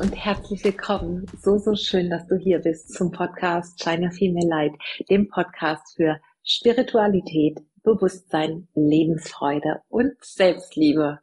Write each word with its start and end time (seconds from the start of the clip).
Und 0.00 0.12
herzlich 0.16 0.64
willkommen. 0.64 1.26
So, 1.42 1.58
so 1.58 1.74
schön, 1.74 2.08
dass 2.08 2.26
du 2.26 2.34
hier 2.38 2.60
bist 2.60 2.94
zum 2.94 3.10
Podcast 3.10 3.82
Shine 3.82 4.10
Female 4.10 4.48
Light, 4.48 4.72
dem 5.10 5.28
Podcast 5.28 5.94
für 5.94 6.18
Spiritualität, 6.42 7.58
Bewusstsein, 7.82 8.66
Lebensfreude 8.74 9.82
und 9.90 10.12
Selbstliebe. 10.22 11.18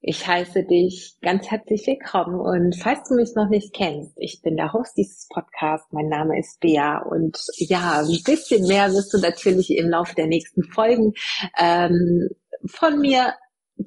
Ich 0.00 0.26
heiße 0.26 0.64
dich 0.64 1.18
ganz 1.22 1.52
herzlich 1.52 1.86
willkommen 1.86 2.40
und 2.40 2.74
falls 2.74 3.08
du 3.08 3.14
mich 3.14 3.36
noch 3.36 3.48
nicht 3.48 3.72
kennst, 3.72 4.12
ich 4.16 4.42
bin 4.42 4.56
der 4.56 4.72
Host 4.72 4.96
dieses 4.96 5.28
Podcasts, 5.28 5.92
mein 5.92 6.08
Name 6.08 6.36
ist 6.36 6.58
Bea 6.58 6.98
und 6.98 7.38
ja, 7.58 8.00
ein 8.00 8.22
bisschen 8.24 8.66
mehr 8.66 8.92
wirst 8.92 9.14
du 9.14 9.18
natürlich 9.18 9.70
im 9.70 9.88
Laufe 9.88 10.16
der 10.16 10.26
nächsten 10.26 10.64
Folgen 10.64 11.12
ähm, 11.56 12.28
von 12.66 12.98
mir 12.98 13.34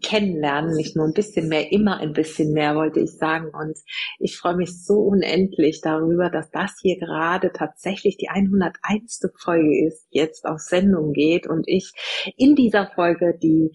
kennenlernen, 0.01 0.75
nicht 0.75 0.95
nur 0.95 1.05
ein 1.05 1.13
bisschen 1.13 1.47
mehr, 1.47 1.71
immer 1.71 1.99
ein 1.99 2.13
bisschen 2.13 2.53
mehr, 2.53 2.75
wollte 2.75 2.99
ich 2.99 3.11
sagen. 3.11 3.49
Und 3.53 3.77
ich 4.19 4.37
freue 4.37 4.55
mich 4.55 4.83
so 4.83 4.95
unendlich 4.99 5.81
darüber, 5.81 6.29
dass 6.29 6.49
das 6.51 6.75
hier 6.81 6.97
gerade 6.97 7.51
tatsächlich 7.53 8.17
die 8.17 8.29
101. 8.29 9.31
Folge 9.37 9.87
ist, 9.87 10.07
jetzt 10.09 10.45
auf 10.45 10.59
Sendung 10.59 11.13
geht 11.13 11.47
und 11.47 11.63
ich 11.67 11.91
in 12.37 12.55
dieser 12.55 12.87
Folge 12.93 13.37
die 13.41 13.71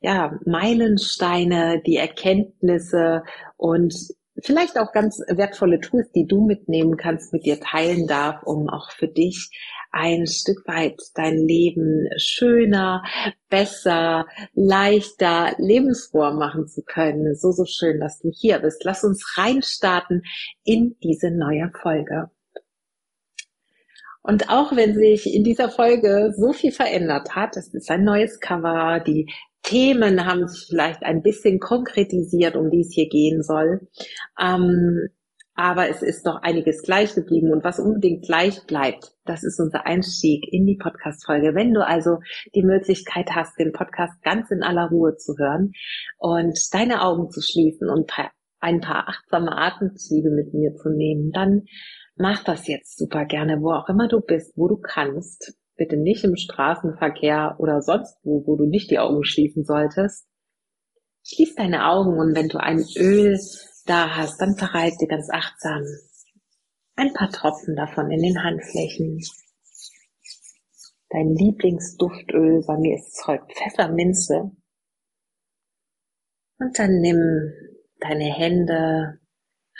ja, 0.00 0.38
Meilensteine, 0.46 1.82
die 1.86 1.96
Erkenntnisse 1.96 3.22
und 3.56 3.94
vielleicht 4.42 4.78
auch 4.78 4.92
ganz 4.92 5.20
wertvolle 5.28 5.80
Tools, 5.80 6.10
die 6.12 6.26
du 6.26 6.44
mitnehmen 6.44 6.96
kannst, 6.96 7.32
mit 7.32 7.44
dir 7.44 7.60
teilen 7.60 8.06
darf, 8.06 8.42
um 8.44 8.68
auch 8.68 8.90
für 8.90 9.08
dich 9.08 9.50
ein 9.92 10.26
Stück 10.26 10.66
weit 10.66 11.00
dein 11.14 11.36
Leben 11.36 12.08
schöner, 12.16 13.02
besser, 13.48 14.26
leichter, 14.54 15.54
lebensfroher 15.58 16.32
machen 16.32 16.68
zu 16.68 16.82
können. 16.82 17.34
So, 17.34 17.50
so 17.50 17.64
schön, 17.64 18.00
dass 18.00 18.20
du 18.20 18.30
hier 18.32 18.60
bist. 18.60 18.84
Lass 18.84 19.04
uns 19.04 19.36
reinstarten 19.36 20.22
in 20.64 20.96
diese 21.02 21.30
neue 21.30 21.70
Folge. 21.82 22.30
Und 24.22 24.50
auch 24.50 24.76
wenn 24.76 24.94
sich 24.94 25.32
in 25.32 25.44
dieser 25.44 25.70
Folge 25.70 26.32
so 26.36 26.52
viel 26.52 26.72
verändert 26.72 27.34
hat, 27.34 27.56
es 27.56 27.72
ist 27.72 27.90
ein 27.90 28.04
neues 28.04 28.38
Cover, 28.38 29.00
die 29.00 29.32
Themen 29.62 30.24
haben 30.26 30.48
sich 30.48 30.66
vielleicht 30.68 31.02
ein 31.02 31.22
bisschen 31.22 31.58
konkretisiert, 31.60 32.56
um 32.56 32.70
die 32.70 32.80
es 32.80 32.92
hier 32.92 33.08
gehen 33.08 33.42
soll. 33.42 33.88
Ähm, 34.40 35.08
aber 35.54 35.90
es 35.90 36.00
ist 36.00 36.26
doch 36.26 36.36
einiges 36.40 36.82
gleich 36.82 37.14
geblieben 37.14 37.52
und 37.52 37.64
was 37.64 37.78
unbedingt 37.78 38.24
gleich 38.24 38.64
bleibt, 38.66 39.12
das 39.26 39.44
ist 39.44 39.60
unser 39.60 39.84
Einstieg 39.84 40.44
in 40.50 40.64
die 40.64 40.78
Podcast-Folge. 40.78 41.54
Wenn 41.54 41.74
du 41.74 41.86
also 41.86 42.18
die 42.54 42.62
Möglichkeit 42.62 43.30
hast, 43.34 43.58
den 43.58 43.72
Podcast 43.72 44.22
ganz 44.22 44.50
in 44.50 44.62
aller 44.62 44.88
Ruhe 44.88 45.16
zu 45.16 45.36
hören 45.36 45.72
und 46.16 46.58
deine 46.72 47.02
Augen 47.02 47.30
zu 47.30 47.42
schließen 47.42 47.90
und 47.90 48.10
ein 48.60 48.80
paar 48.80 49.08
achtsame 49.08 49.54
Atemzüge 49.54 50.30
mit 50.30 50.54
mir 50.54 50.74
zu 50.76 50.88
nehmen, 50.88 51.30
dann 51.32 51.66
mach 52.16 52.42
das 52.42 52.66
jetzt 52.66 52.96
super 52.96 53.26
gerne, 53.26 53.60
wo 53.60 53.72
auch 53.72 53.88
immer 53.90 54.08
du 54.08 54.20
bist, 54.20 54.56
wo 54.56 54.66
du 54.66 54.78
kannst. 54.78 55.59
Bitte 55.80 55.96
nicht 55.96 56.24
im 56.24 56.36
Straßenverkehr 56.36 57.56
oder 57.58 57.80
sonst 57.80 58.18
wo, 58.22 58.46
wo 58.46 58.56
du 58.56 58.66
nicht 58.66 58.90
die 58.90 58.98
Augen 58.98 59.24
schließen 59.24 59.64
solltest. 59.64 60.26
Schließ 61.24 61.54
deine 61.54 61.86
Augen 61.88 62.18
und 62.18 62.36
wenn 62.36 62.50
du 62.50 62.58
ein 62.58 62.84
Öl 62.98 63.40
da 63.86 64.14
hast, 64.14 64.38
dann 64.42 64.58
verreib 64.58 64.92
dir 64.98 65.08
ganz 65.08 65.30
achtsam 65.32 65.82
ein 66.96 67.14
paar 67.14 67.30
Tropfen 67.30 67.76
davon 67.76 68.10
in 68.10 68.20
den 68.20 68.42
Handflächen. 68.42 69.22
Dein 71.08 71.34
Lieblingsduftöl, 71.34 72.62
bei 72.66 72.76
mir 72.76 72.96
ist 72.96 73.16
es 73.16 73.26
heute 73.26 73.46
Pfefferminze. 73.54 74.50
Und 76.58 76.78
dann 76.78 77.00
nimm 77.00 77.54
deine 78.00 78.30
Hände 78.34 79.18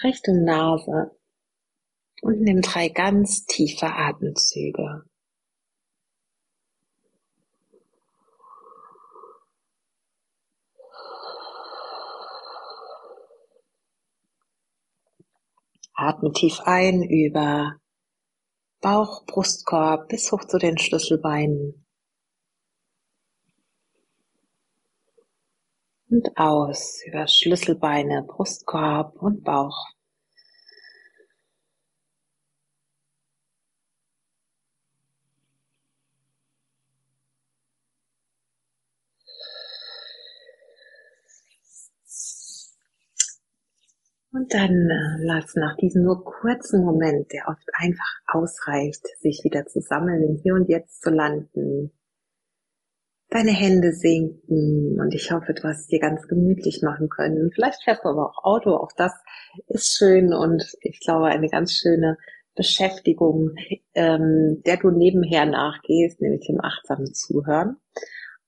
Richtung 0.03 0.44
Nase 0.44 1.11
und 2.22 2.41
nimm 2.41 2.62
drei 2.62 2.88
ganz 2.88 3.44
tiefe 3.44 3.88
Atemzüge. 3.88 5.09
Atme 16.10 16.32
tief 16.32 16.59
ein 16.65 17.04
über 17.04 17.76
Bauch, 18.81 19.25
Brustkorb 19.26 20.09
bis 20.09 20.32
hoch 20.32 20.44
zu 20.44 20.59
den 20.59 20.76
Schlüsselbeinen. 20.76 21.87
Und 26.09 26.37
aus 26.37 27.00
über 27.06 27.28
Schlüsselbeine, 27.28 28.25
Brustkorb 28.25 29.22
und 29.22 29.44
Bauch. 29.44 29.91
Dann 44.50 44.91
äh, 44.91 45.25
lass 45.25 45.55
nach 45.55 45.77
diesem 45.77 46.03
nur 46.03 46.25
kurzen 46.25 46.84
Moment, 46.84 47.33
der 47.33 47.47
oft 47.49 47.69
einfach 47.72 48.12
ausreicht, 48.27 49.06
sich 49.21 49.43
wieder 49.44 49.66
zu 49.66 49.81
sammeln, 49.81 50.25
im 50.25 50.37
Hier 50.43 50.55
und 50.55 50.69
Jetzt 50.69 51.03
zu 51.03 51.11
landen, 51.11 51.93
deine 53.28 53.53
Hände 53.53 53.93
sinken 53.93 55.00
und 55.00 55.15
ich 55.15 55.31
hoffe, 55.31 55.55
du 55.55 55.62
hast 55.62 55.91
dir 55.93 56.00
ganz 56.00 56.27
gemütlich 56.27 56.83
machen 56.83 57.09
können. 57.09 57.53
Vielleicht 57.55 57.84
fährst 57.84 58.05
du 58.05 58.09
aber 58.09 58.28
auch 58.28 58.44
Auto, 58.44 58.75
auch 58.75 58.91
das 58.97 59.12
ist 59.69 59.97
schön 59.97 60.34
und 60.34 60.65
ich 60.81 60.99
glaube 60.99 61.27
eine 61.27 61.49
ganz 61.49 61.72
schöne 61.72 62.19
Beschäftigung, 62.56 63.53
ähm, 63.94 64.62
der 64.67 64.78
du 64.78 64.91
nebenher 64.91 65.47
nachgehst, 65.47 66.21
nämlich 66.21 66.47
dem 66.49 66.61
achtsamen 66.61 67.15
Zuhören. 67.15 67.77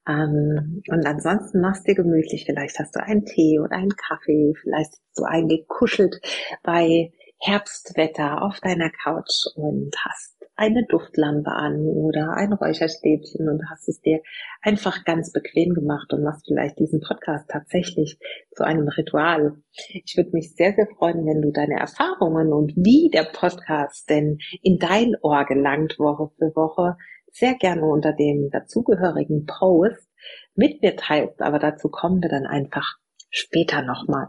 Ähm, 0.09 0.83
und 0.89 1.07
ansonsten 1.07 1.61
machst 1.61 1.87
dir 1.87 1.95
gemütlich. 1.95 2.45
Vielleicht 2.47 2.79
hast 2.79 2.95
du 2.97 3.03
einen 3.03 3.25
Tee 3.25 3.59
oder 3.61 3.77
einen 3.77 3.97
Kaffee. 3.97 4.55
Vielleicht 4.61 4.93
sitzt 4.93 5.19
du 5.19 5.25
eingekuschelt 5.25 6.21
bei 6.63 7.13
Herbstwetter 7.39 8.43
auf 8.43 8.61
deiner 8.61 8.91
Couch 8.91 9.47
und 9.57 9.95
hast 10.05 10.33
eine 10.55 10.85
Duftlampe 10.87 11.51
an 11.51 11.87
oder 11.87 12.35
ein 12.35 12.53
Räucherstäbchen 12.53 13.49
und 13.49 13.63
hast 13.71 13.89
es 13.89 14.01
dir 14.01 14.21
einfach 14.61 15.05
ganz 15.05 15.33
bequem 15.33 15.75
gemacht 15.75 16.13
und 16.13 16.23
machst 16.23 16.47
vielleicht 16.47 16.79
diesen 16.79 17.01
Podcast 17.01 17.49
tatsächlich 17.49 18.19
zu 18.55 18.65
einem 18.65 18.87
Ritual. 18.87 19.57
Ich 20.05 20.17
würde 20.17 20.31
mich 20.33 20.55
sehr, 20.55 20.75
sehr 20.75 20.87
freuen, 20.99 21.27
wenn 21.27 21.43
du 21.43 21.51
deine 21.51 21.81
Erfahrungen 21.81 22.53
und 22.53 22.75
wie 22.77 23.11
der 23.13 23.25
Podcast 23.25 24.09
denn 24.11 24.39
in 24.63 24.79
dein 24.79 25.17
Ohr 25.23 25.45
gelangt 25.47 25.99
Woche 25.99 26.31
für 26.39 26.55
Woche 26.55 26.97
sehr 27.33 27.55
gerne 27.55 27.85
unter 27.85 28.13
dem 28.13 28.51
dazugehörigen 28.51 29.47
Post 29.47 30.09
mit 30.55 30.83
mir 30.83 30.97
teilst, 30.97 31.41
aber 31.41 31.59
dazu 31.59 31.89
kommen 31.89 32.23
wir 32.23 32.29
dann 32.29 32.47
einfach 32.47 32.97
später 33.31 33.83
nochmal. 33.83 34.29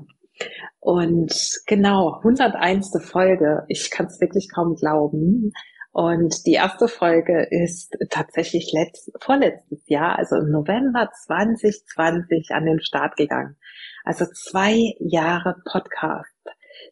Und 0.80 1.34
genau, 1.68 2.16
101. 2.18 2.92
Folge, 3.04 3.64
ich 3.68 3.92
kann 3.92 4.08
es 4.08 4.20
wirklich 4.20 4.50
kaum 4.54 4.76
glauben. 4.76 5.52
Und 5.92 6.48
die 6.48 6.54
erste 6.54 6.88
Folge 6.88 7.46
ist 7.52 7.96
tatsächlich 8.10 8.72
letzt, 8.74 9.12
vorletztes 9.22 9.88
Jahr, 9.88 10.18
also 10.18 10.38
im 10.38 10.50
November 10.50 11.10
2020 11.26 12.50
an 12.52 12.66
den 12.66 12.82
Start 12.82 13.16
gegangen. 13.16 13.58
Also 14.04 14.26
zwei 14.26 14.96
Jahre 15.00 15.56
Podcast 15.72 16.34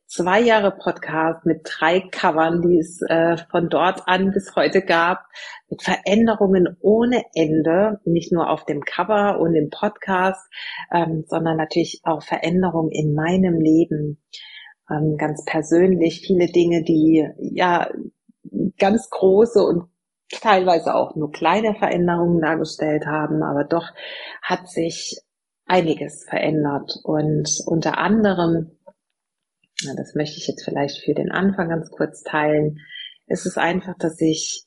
zwei 0.05 0.41
Jahre 0.41 0.71
Podcast 0.71 1.45
mit 1.45 1.61
drei 1.63 2.01
Covern, 2.01 2.61
die 2.61 2.77
es 2.77 3.01
äh, 3.07 3.37
von 3.49 3.69
dort 3.69 4.07
an 4.07 4.31
bis 4.31 4.55
heute 4.55 4.81
gab, 4.81 5.25
mit 5.69 5.81
Veränderungen 5.81 6.77
ohne 6.81 7.23
Ende, 7.33 7.99
nicht 8.05 8.31
nur 8.31 8.49
auf 8.49 8.65
dem 8.65 8.81
Cover 8.81 9.39
und 9.39 9.55
im 9.55 9.69
Podcast, 9.69 10.45
ähm, 10.93 11.23
sondern 11.27 11.57
natürlich 11.57 12.01
auch 12.03 12.23
Veränderungen 12.23 12.91
in 12.91 13.13
meinem 13.13 13.59
Leben, 13.59 14.21
ähm, 14.89 15.15
ganz 15.17 15.45
persönlich, 15.45 16.21
viele 16.25 16.47
Dinge, 16.47 16.83
die 16.83 17.27
ja 17.39 17.89
ganz 18.77 19.09
große 19.09 19.63
und 19.63 19.89
teilweise 20.29 20.95
auch 20.95 21.15
nur 21.15 21.31
kleine 21.31 21.75
Veränderungen 21.75 22.41
dargestellt 22.41 23.05
haben, 23.05 23.43
aber 23.43 23.63
doch 23.63 23.87
hat 24.41 24.69
sich 24.69 25.21
einiges 25.65 26.25
verändert. 26.27 26.99
Und 27.03 27.49
unter 27.65 27.97
anderem 27.97 28.71
ja, 29.83 29.93
das 29.95 30.15
möchte 30.15 30.37
ich 30.37 30.47
jetzt 30.47 30.63
vielleicht 30.63 31.03
für 31.03 31.13
den 31.13 31.31
Anfang 31.31 31.69
ganz 31.69 31.89
kurz 31.89 32.23
teilen. 32.23 32.79
Es 33.27 33.45
ist 33.45 33.57
einfach, 33.57 33.97
dass 33.97 34.19
ich 34.19 34.65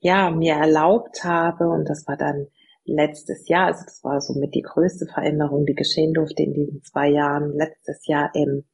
ja 0.00 0.30
mir 0.30 0.54
erlaubt 0.54 1.24
habe 1.24 1.68
und 1.68 1.88
das 1.88 2.06
war 2.06 2.16
dann 2.16 2.46
letztes 2.84 3.48
Jahr, 3.48 3.66
also 3.68 3.84
das 3.84 4.04
war 4.04 4.20
somit 4.20 4.54
die 4.54 4.62
größte 4.62 5.06
Veränderung, 5.06 5.64
die 5.64 5.74
geschehen 5.74 6.12
durfte 6.12 6.42
in 6.42 6.52
diesen 6.52 6.82
zwei 6.82 7.08
Jahren. 7.08 7.52
Letztes 7.56 8.06
Jahr 8.06 8.30
im 8.34 8.64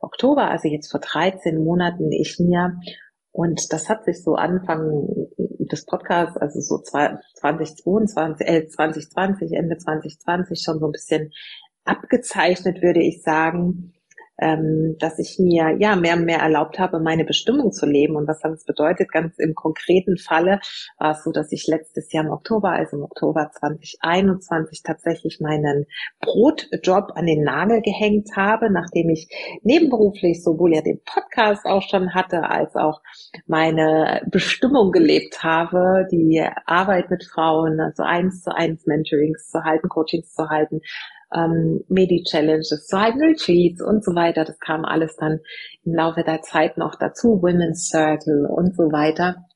Oktober, 0.00 0.50
also 0.50 0.68
jetzt 0.68 0.90
vor 0.90 1.00
13 1.00 1.62
Monaten, 1.62 2.10
ich 2.10 2.38
mir 2.38 2.80
und 3.32 3.72
das 3.72 3.88
hat 3.88 4.04
sich 4.04 4.22
so 4.22 4.34
Anfang 4.34 5.06
des 5.38 5.86
Podcasts, 5.86 6.36
also 6.36 6.60
so 6.60 6.78
2022, 6.82 8.46
äh, 8.46 8.66
2020, 8.66 9.52
Ende 9.52 9.76
2020 9.76 10.60
schon 10.60 10.80
so 10.80 10.86
ein 10.86 10.92
bisschen 10.92 11.30
abgezeichnet, 11.84 12.82
würde 12.82 13.02
ich 13.02 13.22
sagen, 13.22 13.92
ähm, 14.40 14.96
dass 14.98 15.18
ich 15.18 15.38
mir 15.38 15.76
ja 15.78 15.96
mehr 15.96 16.16
und 16.16 16.24
mehr 16.24 16.38
erlaubt 16.38 16.78
habe, 16.78 16.98
meine 16.98 17.24
Bestimmung 17.24 17.72
zu 17.72 17.86
leben. 17.86 18.16
Und 18.16 18.26
was 18.26 18.40
das 18.40 18.64
bedeutet, 18.64 19.12
ganz 19.12 19.38
im 19.38 19.54
konkreten 19.54 20.16
Falle 20.16 20.60
war 20.98 21.12
es 21.12 21.22
so, 21.22 21.30
dass 21.30 21.52
ich 21.52 21.66
letztes 21.66 22.12
Jahr 22.12 22.24
im 22.24 22.30
Oktober, 22.30 22.70
also 22.70 22.96
im 22.96 23.02
Oktober 23.02 23.50
2021 23.52 24.82
tatsächlich 24.82 25.40
meinen 25.40 25.86
Brotjob 26.20 27.12
an 27.14 27.26
den 27.26 27.42
Nagel 27.42 27.82
gehängt 27.82 28.30
habe, 28.34 28.70
nachdem 28.70 29.10
ich 29.10 29.28
nebenberuflich 29.62 30.42
sowohl 30.42 30.74
ja 30.74 30.80
den 30.80 31.00
Podcast 31.04 31.66
auch 31.66 31.82
schon 31.82 32.14
hatte, 32.14 32.48
als 32.48 32.74
auch 32.76 33.02
meine 33.46 34.22
Bestimmung 34.30 34.90
gelebt 34.90 35.42
habe, 35.42 36.06
die 36.10 36.42
Arbeit 36.64 37.10
mit 37.10 37.24
Frauen, 37.24 37.80
also 37.80 38.02
eins 38.02 38.42
zu 38.42 38.54
eins 38.54 38.86
Mentorings 38.86 39.50
zu 39.50 39.64
halten, 39.64 39.88
Coachings 39.88 40.32
zu 40.32 40.48
halten, 40.48 40.80
ähm, 41.34 41.84
Medi-Challenges 41.88 42.88
halten, 42.92 43.22
Retreats 43.22 43.82
und 43.82 44.04
so 44.04 44.14
weiter. 44.14 44.44
Das 44.44 44.58
kam 44.58 44.84
alles 44.84 45.16
dann 45.16 45.40
im 45.84 45.94
Laufe 45.94 46.22
der 46.22 46.42
Zeit 46.42 46.78
noch 46.78 46.96
dazu, 46.96 47.42
Women's 47.42 47.88
Circle 47.88 48.46
und 48.46 48.76
so 48.76 48.84
weiter. 48.92 49.46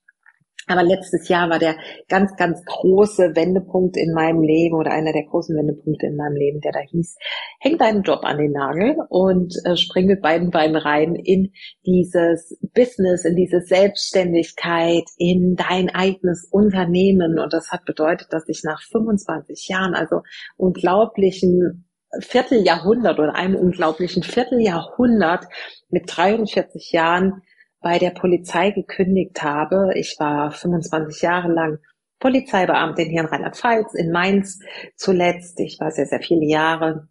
Aber 0.67 0.83
letztes 0.83 1.29
Jahr 1.29 1.51
war 1.51 1.59
der 1.59 1.77
ganz, 2.09 2.35
ganz 2.37 2.65
große 2.65 3.37
Wendepunkt 3.37 3.97
in 3.97 4.13
meinem 4.15 4.43
Leben 4.43 4.77
oder 4.77 4.93
einer 4.93 5.13
der 5.13 5.25
großen 5.25 5.57
Wendepunkte 5.57 6.07
in 6.07 6.17
meinem 6.17 6.37
Leben, 6.37 6.61
der 6.61 6.73
da 6.73 6.81
hieß, 6.81 7.17
häng 7.61 7.77
deinen 7.77 8.03
Job 8.03 8.21
an 8.23 8.39
den 8.39 8.53
Nagel 8.53 8.97
und 9.11 9.55
äh, 9.65 9.77
spring 9.77 10.07
mit 10.07 10.23
beiden 10.23 10.51
Beinen 10.51 10.77
rein 10.77 11.15
in 11.17 11.53
dieses 11.85 12.59
Business, 12.75 13.25
in 13.25 13.37
diese 13.37 13.61
Selbstständigkeit, 13.61 15.05
in 15.19 15.55
dein 15.55 15.91
eigenes 15.91 16.49
Unternehmen. 16.51 17.39
Und 17.39 17.53
das 17.53 17.71
hat 17.71 17.85
bedeutet, 17.85 18.29
dass 18.31 18.49
ich 18.49 18.63
nach 18.65 18.81
25 18.83 19.69
Jahren, 19.69 19.95
also 19.95 20.23
unglaublichen 20.57 21.85
Vierteljahrhundert 22.21 23.19
oder 23.19 23.35
einem 23.35 23.57
unglaublichen 23.57 24.23
Vierteljahrhundert 24.23 25.47
mit 25.91 26.05
43 26.07 26.93
Jahren 26.93 27.43
bei 27.85 27.99
der 27.99 28.11
Polizei 28.11 28.71
gekündigt 28.71 29.43
habe. 29.43 29.93
Ich 29.95 30.17
war 30.19 30.51
25 30.51 31.21
Jahre 31.21 31.53
lang 31.53 31.79
Polizeibeamtin 32.19 33.11
hier 33.11 33.21
in 33.21 33.27
Rheinland-Pfalz, 33.27 33.93
in 33.93 34.11
Mainz 34.11 34.59
zuletzt. 34.97 35.61
Ich 35.61 35.79
war 35.81 35.91
sehr, 35.91 36.07
sehr 36.07 36.23
viele 36.23 36.47
Jahre, 36.47 37.09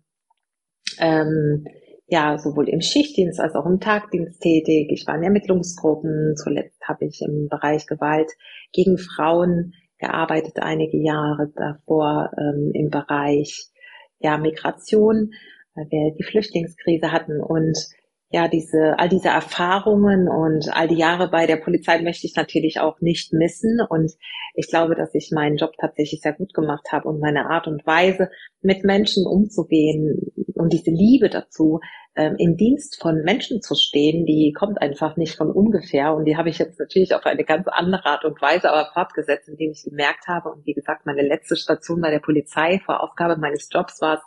ähm, 0.98 1.66
ja, 2.08 2.40
sowohl 2.40 2.70
im 2.70 2.82
Schichtdienst 2.82 3.40
als 3.40 3.54
auch 3.54 3.68
im 3.68 3.80
Tagdienst 3.80 4.42
tätig. 4.42 4.90
Ich 4.92 5.06
war 5.06 5.16
in 5.16 5.22
Ermittlungsgruppen. 5.22 6.34
Zuletzt 6.36 6.82
habe 6.88 7.06
ich 7.06 7.22
im 7.22 7.50
Bereich 7.50 7.86
Gewalt 7.86 8.32
gegen 8.72 8.98
Frauen 8.98 9.74
gearbeitet, 10.00 10.58
einige 10.60 10.98
Jahre 10.98 11.52
davor 11.56 12.32
ähm, 12.36 12.72
im 12.74 12.90
Bereich 12.90 13.68
ja, 14.18 14.40
Migration, 14.40 15.34
weil 15.76 15.86
wir 15.92 16.16
die 16.18 16.24
Flüchtlingskrise 16.24 17.12
hatten 17.12 17.40
und 17.40 17.78
ja, 18.34 18.48
diese, 18.48 18.98
all 18.98 19.10
diese 19.10 19.28
Erfahrungen 19.28 20.28
und 20.28 20.68
all 20.76 20.88
die 20.88 20.98
Jahre 20.98 21.30
bei 21.30 21.46
der 21.46 21.58
Polizei 21.58 22.02
möchte 22.02 22.26
ich 22.26 22.36
natürlich 22.36 22.80
auch 22.80 23.00
nicht 23.00 23.32
missen. 23.32 23.80
Und 23.88 24.12
ich 24.56 24.70
glaube, 24.70 24.96
dass 24.96 25.14
ich 25.14 25.30
meinen 25.32 25.58
Job 25.58 25.74
tatsächlich 25.80 26.22
sehr 26.22 26.34
gut 26.34 26.52
gemacht 26.56 26.92
habe 26.92 27.08
und 27.10 27.20
meine 27.20 27.52
Art 27.52 27.68
und 27.68 27.86
Weise, 27.86 28.32
mit 28.64 28.84
Menschen 28.84 29.28
umzugehen 29.28 30.32
und 30.56 30.74
diese 30.74 30.90
Liebe 30.90 31.30
dazu, 31.30 31.80
ähm, 32.16 32.36
im 32.40 32.58
Dienst 32.58 33.00
von 33.00 33.22
Menschen 33.24 33.62
zu 33.62 33.76
stehen, 33.76 34.26
die 34.26 34.52
kommt 34.58 34.82
einfach 34.82 35.16
nicht 35.16 35.36
von 35.36 35.52
ungefähr. 35.52 36.16
Und 36.16 36.26
die 36.26 36.36
habe 36.36 36.50
ich 36.50 36.58
jetzt 36.58 36.80
natürlich 36.80 37.14
auf 37.14 37.28
eine 37.28 37.44
ganz 37.44 37.68
andere 37.68 38.06
Art 38.06 38.26
und 38.26 38.42
Weise 38.42 38.72
aber 38.72 38.90
fortgesetzt, 38.94 39.48
indem 39.48 39.72
ich 39.72 39.84
gemerkt 39.84 40.28
habe, 40.28 40.50
und 40.50 40.66
wie 40.66 40.74
gesagt, 40.74 41.06
meine 41.06 41.22
letzte 41.22 41.56
Station 41.56 42.02
bei 42.02 42.10
der 42.10 42.20
Polizei 42.20 42.82
vor 42.84 43.04
Aufgabe 43.04 43.38
meines 43.38 43.70
Jobs 43.72 44.02
war 44.02 44.16
es, 44.16 44.22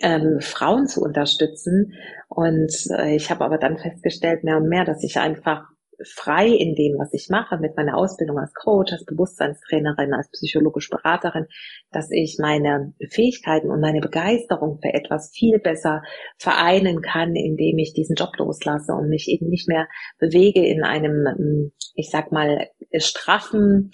ähm, 0.00 0.40
Frauen 0.40 0.86
zu 0.86 1.02
unterstützen. 1.02 1.94
Und 2.28 2.72
äh, 2.90 3.16
ich 3.16 3.30
habe 3.30 3.44
aber 3.44 3.58
dann 3.58 3.78
festgestellt, 3.78 4.44
mehr 4.44 4.58
und 4.58 4.68
mehr, 4.68 4.84
dass 4.84 5.02
ich 5.02 5.18
einfach 5.18 5.64
frei 6.04 6.48
in 6.48 6.74
dem, 6.74 6.98
was 6.98 7.12
ich 7.12 7.28
mache, 7.30 7.58
mit 7.58 7.76
meiner 7.76 7.96
Ausbildung 7.96 8.38
als 8.38 8.52
Coach, 8.54 8.92
als 8.92 9.04
Bewusstseinstrainerin, 9.04 10.12
als 10.12 10.30
psychologische 10.30 10.90
Beraterin, 10.90 11.46
dass 11.90 12.10
ich 12.10 12.36
meine 12.40 12.92
Fähigkeiten 13.10 13.70
und 13.70 13.80
meine 13.80 14.00
Begeisterung 14.00 14.78
für 14.82 14.92
etwas 14.92 15.30
viel 15.34 15.58
besser 15.58 16.02
vereinen 16.38 17.00
kann, 17.00 17.34
indem 17.34 17.78
ich 17.78 17.94
diesen 17.94 18.16
Job 18.16 18.36
loslasse 18.36 18.92
und 18.92 19.08
mich 19.08 19.28
eben 19.28 19.48
nicht 19.48 19.68
mehr 19.68 19.88
bewege 20.18 20.66
in 20.66 20.84
einem, 20.84 21.72
ich 21.94 22.10
sag 22.10 22.32
mal, 22.32 22.68
straffen, 22.98 23.90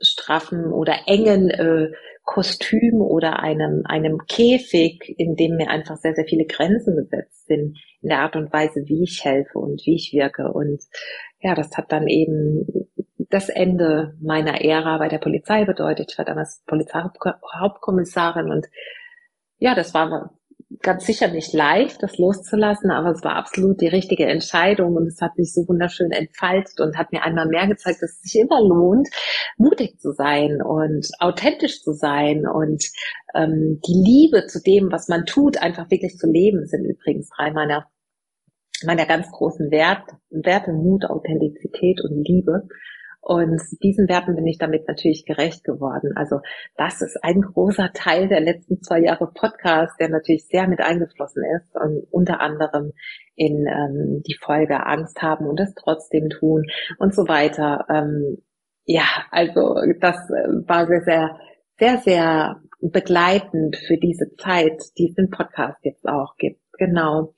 straffen 0.00 0.72
oder 0.72 1.06
engen 1.06 1.50
äh, 1.50 1.90
Kostüm 2.24 3.02
oder 3.02 3.40
einem, 3.40 3.82
einem 3.84 4.18
Käfig, 4.26 5.14
in 5.18 5.36
dem 5.36 5.56
mir 5.56 5.68
einfach 5.68 5.96
sehr, 5.98 6.14
sehr 6.14 6.24
viele 6.24 6.46
Grenzen 6.46 6.96
gesetzt 6.96 7.46
sind 7.46 7.78
in 8.00 8.08
der 8.08 8.20
Art 8.20 8.34
und 8.34 8.52
Weise, 8.52 8.82
wie 8.86 9.02
ich 9.04 9.24
helfe 9.24 9.58
und 9.58 9.82
wie 9.84 9.94
ich 9.94 10.12
wirke. 10.12 10.52
Und 10.52 10.82
ja, 11.40 11.54
das 11.54 11.76
hat 11.76 11.92
dann 11.92 12.08
eben 12.08 12.88
das 13.30 13.48
Ende 13.48 14.16
meiner 14.20 14.62
Ära 14.62 14.98
bei 14.98 15.08
der 15.08 15.18
Polizei 15.18 15.64
bedeutet. 15.64 16.12
Ich 16.12 16.18
war 16.18 16.24
damals 16.24 16.62
Polizeihauptkommissarin 16.66 18.50
und 18.50 18.66
ja, 19.58 19.74
das 19.74 19.94
war 19.94 20.34
ganz 20.80 21.06
sicher 21.06 21.28
nicht 21.28 21.52
leicht, 21.52 22.02
das 22.02 22.18
loszulassen, 22.18 22.90
aber 22.90 23.10
es 23.10 23.22
war 23.22 23.36
absolut 23.36 23.80
die 23.80 23.88
richtige 23.88 24.26
Entscheidung 24.26 24.96
und 24.96 25.06
es 25.06 25.20
hat 25.20 25.36
sich 25.36 25.52
so 25.52 25.66
wunderschön 25.68 26.10
entfaltet 26.10 26.80
und 26.80 26.96
hat 26.96 27.12
mir 27.12 27.22
einmal 27.22 27.46
mehr 27.46 27.66
gezeigt, 27.66 28.02
dass 28.02 28.12
es 28.12 28.20
sich 28.22 28.40
immer 28.40 28.60
lohnt, 28.60 29.08
mutig 29.56 29.98
zu 29.98 30.12
sein 30.12 30.62
und 30.62 31.08
authentisch 31.20 31.82
zu 31.82 31.92
sein 31.92 32.46
und 32.46 32.84
ähm, 33.34 33.80
die 33.86 34.02
Liebe 34.04 34.46
zu 34.46 34.60
dem, 34.60 34.90
was 34.90 35.08
man 35.08 35.26
tut, 35.26 35.58
einfach 35.58 35.90
wirklich 35.90 36.16
zu 36.16 36.26
leben, 36.30 36.66
sind 36.66 36.84
übrigens 36.84 37.28
drei 37.28 37.50
meiner 37.52 37.86
meiner 38.84 39.06
ganz 39.06 39.30
großen 39.30 39.70
Wert, 39.70 40.02
Werte, 40.30 40.72
Mut, 40.72 41.04
Authentizität 41.04 42.00
und 42.02 42.26
Liebe. 42.26 42.68
Und 43.24 43.58
diesen 43.82 44.06
Werten 44.06 44.36
bin 44.36 44.46
ich 44.46 44.58
damit 44.58 44.86
natürlich 44.86 45.24
gerecht 45.24 45.64
geworden. 45.64 46.12
Also 46.14 46.40
das 46.76 47.00
ist 47.00 47.16
ein 47.22 47.40
großer 47.40 47.90
Teil 47.94 48.28
der 48.28 48.40
letzten 48.40 48.82
zwei 48.82 49.00
Jahre 49.00 49.30
Podcast, 49.32 49.98
der 49.98 50.10
natürlich 50.10 50.46
sehr 50.46 50.68
mit 50.68 50.80
eingeflossen 50.80 51.42
ist 51.56 51.74
und 51.74 52.06
unter 52.10 52.40
anderem 52.40 52.92
in 53.34 53.66
ähm, 53.66 54.22
die 54.26 54.36
Folge 54.38 54.84
Angst 54.84 55.22
haben 55.22 55.46
und 55.46 55.58
es 55.58 55.74
trotzdem 55.74 56.28
tun 56.28 56.64
und 56.98 57.14
so 57.14 57.26
weiter. 57.26 57.86
Ähm, 57.88 58.42
ja, 58.84 59.06
also 59.30 59.76
das 60.00 60.16
äh, 60.28 60.68
war 60.68 60.86
sehr, 60.86 61.02
sehr, 61.02 61.38
sehr, 61.78 61.98
sehr 61.98 62.60
begleitend 62.82 63.76
für 63.76 63.96
diese 63.96 64.34
Zeit, 64.36 64.82
die 64.98 65.08
es 65.10 65.16
im 65.16 65.30
Podcast 65.30 65.78
jetzt 65.82 66.06
auch 66.06 66.36
gibt. 66.36 66.60
Genau 66.76 67.34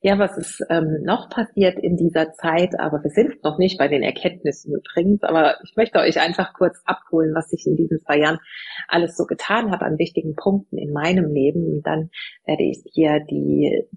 ja, 0.00 0.18
was 0.18 0.36
ist 0.38 0.64
ähm, 0.70 1.02
noch 1.02 1.28
passiert 1.28 1.78
in 1.80 1.96
dieser 1.96 2.32
Zeit, 2.32 2.78
aber 2.78 3.02
wir 3.02 3.10
sind 3.10 3.42
noch 3.42 3.58
nicht 3.58 3.78
bei 3.78 3.88
den 3.88 4.02
Erkenntnissen 4.02 4.72
übrigens, 4.74 5.22
aber 5.24 5.56
ich 5.64 5.74
möchte 5.76 5.98
euch 5.98 6.20
einfach 6.20 6.52
kurz 6.54 6.80
abholen, 6.84 7.34
was 7.34 7.52
ich 7.52 7.66
in 7.66 7.76
diesen 7.76 7.98
zwei 8.00 8.18
Jahren 8.18 8.38
alles 8.86 9.16
so 9.16 9.24
getan 9.24 9.72
habe 9.72 9.84
an 9.84 9.98
wichtigen 9.98 10.36
Punkten 10.36 10.78
in 10.78 10.92
meinem 10.92 11.32
Leben. 11.32 11.64
Und 11.64 11.86
dann 11.86 12.10
werde 12.44 12.62
ich 12.62 12.84
hier 12.92 13.20
die 13.28 13.88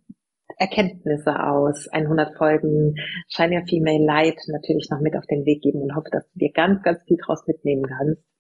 Erkenntnisse 0.58 1.40
aus 1.44 1.88
100 1.90 2.36
Folgen 2.36 2.96
Shine 3.30 3.58
Your 3.58 3.68
Female 3.68 4.04
Light 4.04 4.40
natürlich 4.48 4.90
noch 4.90 5.02
mit 5.02 5.16
auf 5.16 5.26
den 5.28 5.46
Weg 5.46 5.62
geben 5.62 5.82
und 5.82 5.96
hoffe, 5.96 6.10
dass 6.12 6.28
du 6.32 6.40
dir 6.40 6.52
ganz, 6.52 6.82
ganz 6.82 7.04
viel 7.04 7.18
draus 7.18 7.46
mitnehmen 7.46 7.84
kannst 7.84 8.31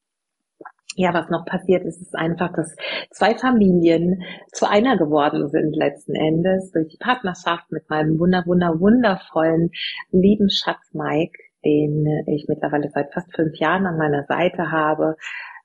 ja, 0.95 1.13
was 1.13 1.29
noch 1.29 1.45
passiert 1.45 1.85
ist, 1.85 2.01
ist 2.01 2.15
einfach, 2.15 2.51
dass 2.53 2.75
zwei 3.11 3.35
Familien 3.35 4.23
zu 4.51 4.69
einer 4.69 4.97
geworden 4.97 5.49
sind 5.49 5.75
letzten 5.75 6.15
Endes 6.15 6.71
durch 6.71 6.89
die 6.89 6.97
Partnerschaft 6.97 7.71
mit 7.71 7.89
meinem 7.89 8.19
wunder, 8.19 8.43
wunder, 8.45 8.79
wundervollen 8.79 9.71
lieben 10.11 10.49
Schatz 10.49 10.93
Mike, 10.93 11.37
den 11.63 12.05
ich 12.27 12.45
mittlerweile 12.49 12.89
seit 12.89 13.13
fast 13.13 13.33
fünf 13.33 13.57
Jahren 13.57 13.85
an 13.85 13.97
meiner 13.97 14.25
Seite 14.25 14.71
habe, 14.71 15.15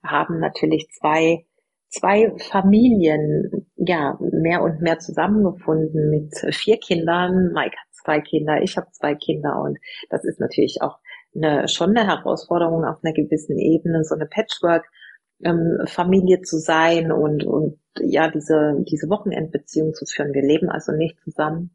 haben 0.03 0.39
natürlich 0.39 0.87
zwei 0.91 1.45
zwei 1.89 2.33
Familien 2.51 3.67
ja 3.75 4.17
mehr 4.19 4.61
und 4.61 4.81
mehr 4.81 4.99
zusammengefunden 4.99 6.09
mit 6.09 6.33
vier 6.53 6.77
Kindern. 6.77 7.51
Mike 7.53 7.77
hat 7.77 7.93
zwei 7.93 8.19
Kinder, 8.21 8.61
ich 8.61 8.77
habe 8.77 8.91
zwei 8.91 9.15
Kinder 9.15 9.61
und 9.61 9.77
das 10.09 10.23
ist 10.25 10.39
natürlich 10.39 10.79
auch 10.81 10.97
eine, 11.35 11.67
schon 11.67 11.95
eine 11.95 12.07
Herausforderung 12.07 12.83
auf 12.83 12.97
einer 13.03 13.13
gewissen 13.13 13.57
Ebene, 13.57 14.03
so 14.03 14.15
eine 14.15 14.25
Patchwork 14.25 14.85
ähm, 15.43 15.79
Familie 15.85 16.41
zu 16.41 16.57
sein 16.57 17.11
und, 17.11 17.43
und 17.43 17.79
ja, 17.99 18.29
diese, 18.29 18.75
diese 18.87 19.09
Wochenendbeziehung 19.09 19.93
zu 19.93 20.05
führen. 20.05 20.33
Wir 20.33 20.43
leben 20.43 20.69
also 20.69 20.91
nicht 20.91 21.19
zusammen. 21.21 21.71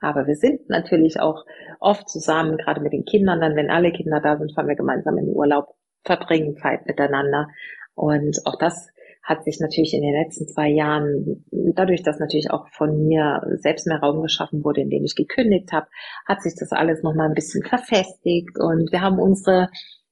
Aber 0.00 0.26
wir 0.26 0.36
sind 0.36 0.68
natürlich 0.70 1.20
auch 1.20 1.44
oft 1.78 2.08
zusammen, 2.08 2.56
gerade 2.56 2.80
mit 2.80 2.92
den 2.92 3.04
Kindern. 3.04 3.40
Dann, 3.40 3.56
wenn 3.56 3.70
alle 3.70 3.92
Kinder 3.92 4.20
da 4.20 4.38
sind, 4.38 4.54
fahren 4.54 4.68
wir 4.68 4.76
gemeinsam 4.76 5.18
in 5.18 5.26
den 5.26 5.34
Urlaub, 5.34 5.74
verbringen 6.04 6.56
Zeit 6.56 6.86
miteinander. 6.86 7.48
Und 7.94 8.38
auch 8.46 8.56
das 8.58 8.88
hat 9.22 9.44
sich 9.44 9.60
natürlich 9.60 9.92
in 9.92 10.02
den 10.02 10.14
letzten 10.14 10.48
zwei 10.48 10.68
Jahren, 10.68 11.44
dadurch, 11.50 12.02
dass 12.02 12.18
natürlich 12.18 12.50
auch 12.50 12.66
von 12.68 13.06
mir 13.06 13.42
selbst 13.58 13.86
mehr 13.86 14.00
Raum 14.00 14.22
geschaffen 14.22 14.64
wurde, 14.64 14.80
indem 14.80 15.04
ich 15.04 15.14
gekündigt 15.14 15.72
habe, 15.72 15.86
hat 16.26 16.42
sich 16.42 16.54
das 16.58 16.72
alles 16.72 17.02
nochmal 17.02 17.28
ein 17.28 17.34
bisschen 17.34 17.62
verfestigt 17.62 18.58
und 18.58 18.90
wir 18.90 19.02
haben 19.02 19.18
unsere 19.18 19.68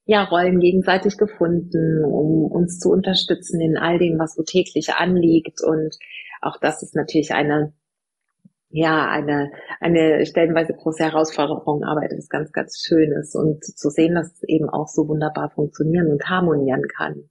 ja, 0.09 0.25
Rollen 0.25 0.59
gegenseitig 0.59 1.19
gefunden, 1.19 2.03
um 2.03 2.51
uns 2.51 2.79
zu 2.79 2.89
unterstützen 2.89 3.61
in 3.61 3.77
all 3.77 3.99
dem, 3.99 4.19
was 4.19 4.35
so 4.35 4.43
täglich 4.43 4.95
anliegt. 4.95 5.61
Und 5.63 5.95
auch 6.41 6.57
das 6.59 6.83
ist 6.83 6.97
natürlich 6.97 7.35
eine 7.35 7.75
ja, 8.71 9.07
eine, 9.09 9.51
eine 9.81 10.25
stellenweise 10.27 10.73
große 10.75 11.03
Herausforderung, 11.03 11.85
aber 11.85 12.05
etwas 12.05 12.29
ganz, 12.29 12.53
ganz 12.53 12.83
Schönes 12.87 13.35
und 13.35 13.65
zu 13.65 13.91
sehen, 13.91 14.15
dass 14.15 14.33
es 14.33 14.43
eben 14.45 14.69
auch 14.69 14.89
so 14.89 15.09
wunderbar 15.09 15.51
funktionieren 15.51 16.11
und 16.11 16.25
harmonieren 16.29 16.83
kann. 16.95 17.29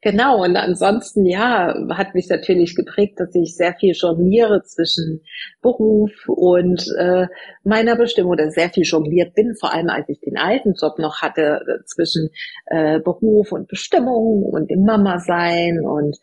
Genau, 0.00 0.44
und 0.44 0.56
ansonsten, 0.56 1.26
ja, 1.26 1.74
hat 1.90 2.14
mich 2.14 2.28
natürlich 2.28 2.76
geprägt, 2.76 3.18
dass 3.18 3.34
ich 3.34 3.56
sehr 3.56 3.74
viel 3.74 3.94
jongliere 3.94 4.62
zwischen 4.62 5.22
Beruf 5.60 6.12
und 6.28 6.86
äh, 6.96 7.26
meiner 7.64 7.96
Bestimmung 7.96 8.30
oder 8.30 8.48
sehr 8.52 8.70
viel 8.70 8.84
jongliert 8.84 9.34
bin, 9.34 9.56
vor 9.58 9.74
allem 9.74 9.88
als 9.88 10.08
ich 10.08 10.20
den 10.20 10.38
alten 10.38 10.74
Job 10.80 11.00
noch 11.00 11.20
hatte, 11.20 11.62
äh, 11.66 11.84
zwischen 11.84 12.28
äh, 12.66 13.00
Beruf 13.00 13.50
und 13.50 13.66
Bestimmung 13.66 14.44
und 14.44 14.70
dem 14.70 14.84
Mama 14.84 15.18
sein 15.18 15.80
und 15.84 16.16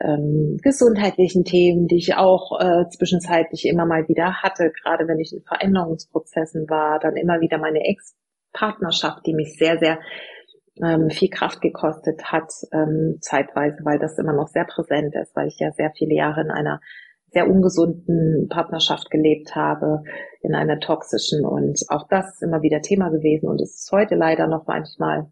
ähm, 0.00 0.56
gesundheitlichen 0.62 1.44
Themen, 1.44 1.86
die 1.86 1.98
ich 1.98 2.14
auch 2.14 2.58
äh, 2.58 2.88
zwischenzeitlich 2.88 3.66
immer 3.66 3.84
mal 3.84 4.08
wieder 4.08 4.42
hatte, 4.42 4.72
gerade 4.82 5.06
wenn 5.06 5.18
ich 5.18 5.34
in 5.34 5.42
Veränderungsprozessen 5.42 6.70
war, 6.70 6.98
dann 6.98 7.14
immer 7.16 7.42
wieder 7.42 7.58
meine 7.58 7.80
Ex-Partnerschaft, 7.80 9.26
die 9.26 9.34
mich 9.34 9.58
sehr, 9.58 9.78
sehr 9.78 9.98
ähm, 10.82 11.10
viel 11.10 11.30
Kraft 11.30 11.60
gekostet 11.60 12.24
hat, 12.24 12.52
ähm, 12.72 13.18
zeitweise, 13.20 13.78
weil 13.84 13.98
das 13.98 14.18
immer 14.18 14.32
noch 14.32 14.48
sehr 14.48 14.64
präsent 14.64 15.14
ist, 15.14 15.34
weil 15.36 15.48
ich 15.48 15.58
ja 15.58 15.70
sehr 15.72 15.92
viele 15.96 16.14
Jahre 16.14 16.40
in 16.40 16.50
einer 16.50 16.80
sehr 17.30 17.48
ungesunden 17.48 18.48
Partnerschaft 18.48 19.10
gelebt 19.10 19.54
habe, 19.54 20.02
in 20.40 20.54
einer 20.54 20.80
toxischen 20.80 21.44
und 21.44 21.78
auch 21.88 22.08
das 22.08 22.34
ist 22.34 22.42
immer 22.42 22.62
wieder 22.62 22.80
Thema 22.80 23.10
gewesen 23.10 23.48
und 23.48 23.60
ist 23.60 23.90
heute 23.92 24.14
leider 24.14 24.46
noch 24.46 24.66
manchmal. 24.66 25.30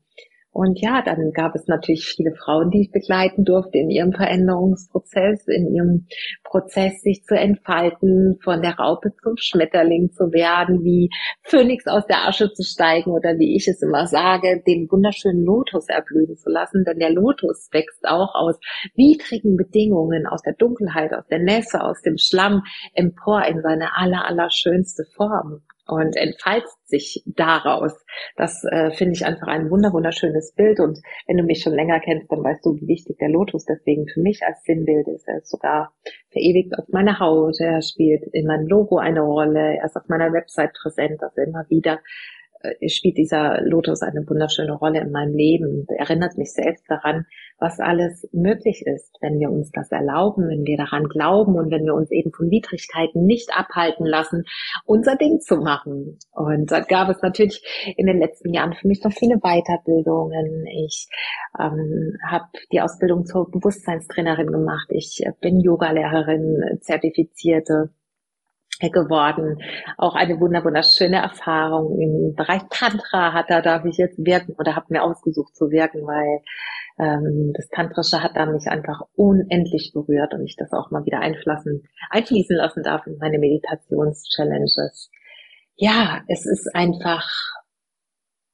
Und 0.56 0.80
ja, 0.80 1.02
dann 1.02 1.32
gab 1.34 1.54
es 1.54 1.66
natürlich 1.66 2.06
viele 2.06 2.34
Frauen, 2.34 2.70
die 2.70 2.80
ich 2.80 2.90
begleiten 2.90 3.44
durfte 3.44 3.76
in 3.76 3.90
ihrem 3.90 4.12
Veränderungsprozess, 4.12 5.46
in 5.48 5.74
ihrem 5.74 6.06
Prozess, 6.44 7.02
sich 7.02 7.24
zu 7.24 7.34
entfalten, 7.34 8.38
von 8.42 8.62
der 8.62 8.78
Raupe 8.78 9.12
zum 9.22 9.34
Schmetterling 9.36 10.12
zu 10.12 10.32
werden, 10.32 10.82
wie 10.82 11.10
Phönix 11.42 11.86
aus 11.86 12.06
der 12.06 12.26
Asche 12.26 12.50
zu 12.54 12.62
steigen 12.62 13.10
oder 13.10 13.38
wie 13.38 13.54
ich 13.54 13.68
es 13.68 13.82
immer 13.82 14.06
sage, 14.06 14.62
den 14.66 14.90
wunderschönen 14.90 15.44
Lotus 15.44 15.90
erblühen 15.90 16.38
zu 16.38 16.48
lassen. 16.48 16.84
Denn 16.84 17.00
der 17.00 17.12
Lotus 17.12 17.68
wächst 17.72 18.08
auch 18.08 18.34
aus 18.34 18.58
widrigen 18.94 19.58
Bedingungen, 19.58 20.26
aus 20.26 20.40
der 20.40 20.54
Dunkelheit, 20.54 21.12
aus 21.12 21.26
der 21.26 21.40
Nässe, 21.40 21.84
aus 21.84 22.00
dem 22.00 22.16
Schlamm 22.16 22.62
empor 22.94 23.44
in 23.44 23.60
seine 23.60 23.94
aller, 23.94 24.24
aller 24.24 24.48
schönste 24.48 25.04
Form 25.16 25.60
und 25.86 26.16
entfaltet 26.16 26.70
sich 26.84 27.22
daraus. 27.26 27.92
Das 28.36 28.64
äh, 28.64 28.90
finde 28.90 29.14
ich 29.14 29.24
einfach 29.24 29.46
ein 29.48 29.70
wunder 29.70 29.92
wunderschönes 29.92 30.52
Bild 30.54 30.80
und 30.80 31.00
wenn 31.26 31.36
du 31.36 31.42
mich 31.44 31.62
schon 31.62 31.74
länger 31.74 32.00
kennst, 32.00 32.30
dann 32.30 32.42
weißt 32.42 32.64
du, 32.64 32.74
wie 32.76 32.88
wichtig 32.88 33.18
der 33.18 33.28
Lotus 33.28 33.64
deswegen 33.64 34.06
für 34.08 34.20
mich 34.20 34.42
als 34.42 34.62
Sinnbild 34.64 35.06
ist. 35.08 35.26
Er 35.26 35.38
ist 35.38 35.50
sogar 35.50 35.92
verewigt 36.30 36.78
auf 36.78 36.88
meiner 36.88 37.18
Haut, 37.20 37.60
er 37.60 37.82
spielt 37.82 38.22
in 38.32 38.46
meinem 38.46 38.66
Logo 38.66 38.98
eine 38.98 39.20
Rolle, 39.20 39.76
er 39.78 39.84
ist 39.84 39.96
auf 39.96 40.08
meiner 40.08 40.32
Website 40.32 40.72
präsent, 40.74 41.22
also 41.22 41.40
immer 41.40 41.64
wieder 41.68 42.00
spielt 42.88 43.16
dieser 43.16 43.60
Lotus 43.62 44.02
eine 44.02 44.26
wunderschöne 44.28 44.72
Rolle 44.72 45.00
in 45.00 45.10
meinem 45.10 45.34
Leben 45.34 45.86
erinnert 45.88 46.36
mich 46.36 46.52
selbst 46.52 46.84
daran, 46.88 47.26
was 47.58 47.80
alles 47.80 48.28
möglich 48.32 48.84
ist, 48.86 49.16
wenn 49.20 49.38
wir 49.38 49.50
uns 49.50 49.70
das 49.72 49.90
erlauben, 49.90 50.48
wenn 50.48 50.64
wir 50.64 50.76
daran 50.76 51.04
glauben 51.04 51.56
und 51.56 51.70
wenn 51.70 51.84
wir 51.84 51.94
uns 51.94 52.10
eben 52.10 52.32
von 52.32 52.50
Widrigkeiten 52.50 53.24
nicht 53.24 53.50
abhalten 53.56 54.06
lassen, 54.06 54.44
unser 54.84 55.16
Ding 55.16 55.40
zu 55.40 55.56
machen. 55.56 56.18
Und 56.32 56.70
da 56.70 56.80
gab 56.80 57.08
es 57.08 57.22
natürlich 57.22 57.62
in 57.96 58.06
den 58.06 58.18
letzten 58.18 58.52
Jahren 58.52 58.74
für 58.74 58.88
mich 58.88 59.02
noch 59.02 59.12
viele 59.12 59.38
Weiterbildungen. 59.38 60.66
Ich 60.66 61.08
ähm, 61.58 62.16
habe 62.26 62.46
die 62.72 62.80
Ausbildung 62.80 63.24
zur 63.24 63.50
Bewusstseinstrainerin 63.50 64.48
gemacht. 64.48 64.88
Ich 64.90 65.22
bin 65.40 65.60
Yogalehrerin, 65.60 66.78
zertifizierte 66.80 67.90
geworden. 68.80 69.62
Auch 69.96 70.14
eine 70.14 70.38
wunderschöne 70.38 71.16
Erfahrung 71.16 71.98
im 71.98 72.34
Bereich 72.34 72.62
Tantra 72.70 73.32
hat 73.32 73.50
da 73.50 73.60
darf 73.60 73.84
ich 73.84 73.96
jetzt 73.96 74.18
wirken 74.18 74.54
oder 74.58 74.76
habe 74.76 74.86
mir 74.90 75.02
ausgesucht 75.02 75.56
zu 75.56 75.70
wirken, 75.70 76.06
weil 76.06 76.42
ähm, 76.98 77.52
das 77.54 77.68
Tantrische 77.68 78.22
hat 78.22 78.36
da 78.36 78.46
mich 78.46 78.66
einfach 78.68 79.02
unendlich 79.14 79.92
berührt 79.92 80.34
und 80.34 80.44
ich 80.44 80.56
das 80.56 80.72
auch 80.72 80.90
mal 80.90 81.04
wieder 81.04 81.20
einfließen, 81.20 81.82
einfließen 82.10 82.56
lassen 82.56 82.82
darf 82.82 83.06
in 83.06 83.18
meine 83.18 83.38
Meditations-Challenges. 83.38 85.10
Ja, 85.76 86.22
es 86.28 86.46
ist 86.46 86.74
einfach, 86.74 87.28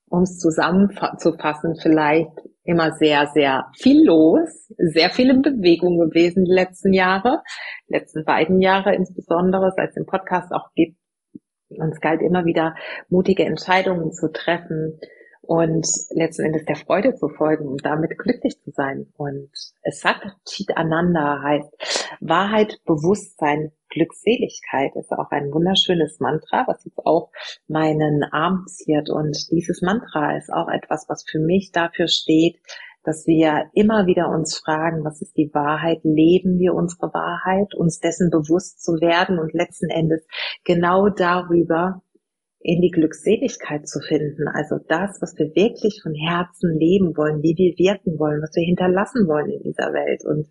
um 0.08 0.22
es 0.22 0.38
zusammenzufassen, 0.38 1.76
vielleicht 1.80 2.32
immer 2.64 2.92
sehr, 2.92 3.26
sehr 3.26 3.66
viel 3.76 4.04
los, 4.04 4.68
sehr 4.76 5.10
viel 5.10 5.30
in 5.30 5.42
Bewegung 5.42 5.98
gewesen 5.98 6.44
die 6.44 6.52
letzten 6.52 6.92
Jahre, 6.92 7.42
die 7.88 7.94
letzten 7.94 8.24
beiden 8.24 8.60
Jahre 8.60 8.94
insbesondere, 8.94 9.72
seit 9.76 9.90
es 9.90 9.94
den 9.94 10.06
Podcast 10.06 10.52
auch 10.52 10.70
gibt. 10.74 10.96
Und 11.70 11.92
es 11.92 12.00
galt 12.00 12.20
immer 12.20 12.44
wieder, 12.44 12.74
mutige 13.08 13.44
Entscheidungen 13.44 14.12
zu 14.12 14.30
treffen, 14.30 15.00
und 15.52 15.86
letzten 16.08 16.46
Endes 16.46 16.64
der 16.64 16.76
Freude 16.76 17.14
zu 17.14 17.28
folgen 17.28 17.68
und 17.68 17.84
damit 17.84 18.16
glücklich 18.16 18.58
zu 18.62 18.70
sein. 18.70 19.12
Und 19.18 19.50
es 19.82 20.02
hat 20.02 20.16
Chit 20.48 20.74
Ananda 20.78 21.42
heißt 21.42 22.16
Wahrheit, 22.20 22.78
Bewusstsein, 22.86 23.70
Glückseligkeit 23.90 24.96
ist 24.96 25.12
auch 25.12 25.30
ein 25.30 25.52
wunderschönes 25.52 26.20
Mantra, 26.20 26.64
was 26.66 26.86
jetzt 26.86 27.04
auch 27.04 27.30
meinen 27.68 28.24
Arm 28.24 28.64
ziert. 28.66 29.10
Und 29.10 29.36
dieses 29.50 29.82
Mantra 29.82 30.38
ist 30.38 30.50
auch 30.50 30.68
etwas, 30.68 31.04
was 31.10 31.22
für 31.30 31.38
mich 31.38 31.70
dafür 31.70 32.08
steht, 32.08 32.56
dass 33.04 33.26
wir 33.26 33.66
immer 33.74 34.06
wieder 34.06 34.30
uns 34.30 34.56
fragen, 34.56 35.04
was 35.04 35.20
ist 35.20 35.36
die 35.36 35.50
Wahrheit? 35.52 36.00
Leben 36.02 36.60
wir 36.60 36.72
unsere 36.72 37.12
Wahrheit? 37.12 37.74
Uns 37.74 38.00
dessen 38.00 38.30
bewusst 38.30 38.82
zu 38.82 38.92
werden 39.02 39.38
und 39.38 39.52
letzten 39.52 39.90
Endes 39.90 40.26
genau 40.64 41.10
darüber 41.10 42.00
in 42.62 42.80
die 42.80 42.90
Glückseligkeit 42.90 43.88
zu 43.88 44.00
finden. 44.00 44.48
Also 44.48 44.76
das, 44.88 45.20
was 45.20 45.36
wir 45.36 45.54
wirklich 45.54 46.00
von 46.02 46.14
Herzen 46.14 46.78
leben 46.78 47.16
wollen, 47.16 47.42
wie 47.42 47.54
wir 47.56 47.74
wirken 47.76 48.18
wollen, 48.18 48.40
was 48.42 48.54
wir 48.54 48.64
hinterlassen 48.64 49.26
wollen 49.26 49.50
in 49.50 49.62
dieser 49.62 49.92
Welt. 49.92 50.24
Und 50.24 50.48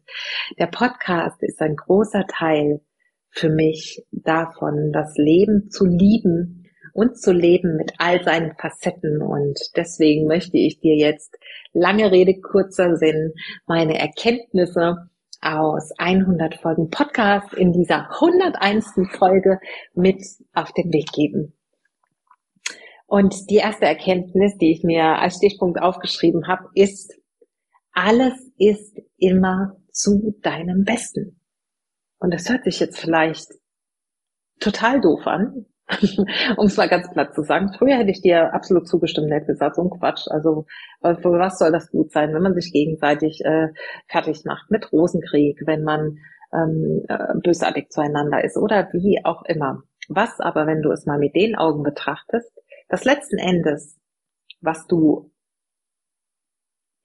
der 0.59 0.67
Podcast 0.67 1.41
ist 1.41 1.61
ein 1.61 1.75
großer 1.75 2.25
Teil 2.27 2.81
für 3.29 3.49
mich 3.49 4.05
davon, 4.11 4.91
das 4.91 5.15
Leben 5.15 5.69
zu 5.69 5.85
lieben 5.85 6.65
und 6.93 7.17
zu 7.17 7.31
leben 7.31 7.77
mit 7.77 7.93
all 7.97 8.23
seinen 8.23 8.53
Facetten. 8.57 9.21
Und 9.21 9.57
deswegen 9.75 10.27
möchte 10.27 10.57
ich 10.57 10.79
dir 10.79 10.95
jetzt 10.95 11.37
lange 11.71 12.11
Rede, 12.11 12.39
kurzer 12.41 12.95
Sinn, 12.97 13.33
meine 13.65 13.97
Erkenntnisse 13.97 15.09
aus 15.41 15.91
100 15.97 16.55
Folgen 16.55 16.89
Podcast 16.89 17.53
in 17.53 17.71
dieser 17.71 18.09
101. 18.21 18.93
Folge 19.17 19.59
mit 19.95 20.21
auf 20.53 20.71
den 20.73 20.91
Weg 20.91 21.11
geben. 21.13 21.53
Und 23.11 23.49
die 23.49 23.57
erste 23.57 23.83
Erkenntnis, 23.83 24.57
die 24.57 24.71
ich 24.71 24.85
mir 24.85 25.03
als 25.19 25.35
Stichpunkt 25.35 25.81
aufgeschrieben 25.81 26.47
habe, 26.47 26.69
ist, 26.75 27.13
alles 27.91 28.33
ist 28.57 29.01
immer 29.17 29.75
zu 29.91 30.33
deinem 30.41 30.85
Besten. 30.85 31.37
Und 32.19 32.33
das 32.33 32.49
hört 32.49 32.63
sich 32.63 32.79
jetzt 32.79 32.97
vielleicht 32.97 33.47
total 34.61 35.01
doof 35.01 35.27
an, 35.27 35.65
um 36.55 36.67
es 36.67 36.77
mal 36.77 36.87
ganz 36.87 37.11
platt 37.11 37.35
zu 37.35 37.43
sagen. 37.43 37.73
Früher 37.77 37.97
hätte 37.97 38.11
ich 38.11 38.21
dir 38.21 38.53
absolut 38.53 38.87
zugestimmt, 38.87 39.29
hätte 39.29 39.47
gesagt, 39.47 39.75
so 39.75 39.81
ein 39.81 39.89
Quatsch. 39.89 40.27
Also 40.29 40.65
für 41.01 41.37
was 41.37 41.59
soll 41.59 41.73
das 41.73 41.91
gut 41.91 42.13
sein, 42.13 42.33
wenn 42.33 42.43
man 42.43 42.55
sich 42.55 42.71
gegenseitig 42.71 43.41
äh, 43.43 43.73
fertig 44.07 44.45
macht 44.45 44.71
mit 44.71 44.89
Rosenkrieg, 44.93 45.59
wenn 45.65 45.83
man 45.83 46.17
ähm, 46.53 47.03
äh, 47.09 47.33
bösartig 47.43 47.89
zueinander 47.89 48.41
ist 48.41 48.55
oder 48.55 48.87
wie 48.93 49.19
auch 49.25 49.43
immer. 49.43 49.83
Was 50.07 50.39
aber, 50.39 50.65
wenn 50.65 50.81
du 50.81 50.91
es 50.91 51.05
mal 51.05 51.19
mit 51.19 51.35
den 51.35 51.57
Augen 51.57 51.83
betrachtest, 51.83 52.60
das 52.91 53.05
letzten 53.05 53.37
Endes, 53.37 53.97
was 54.59 54.85
du 54.85 55.31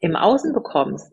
im 0.00 0.16
Außen 0.16 0.52
bekommst, 0.52 1.12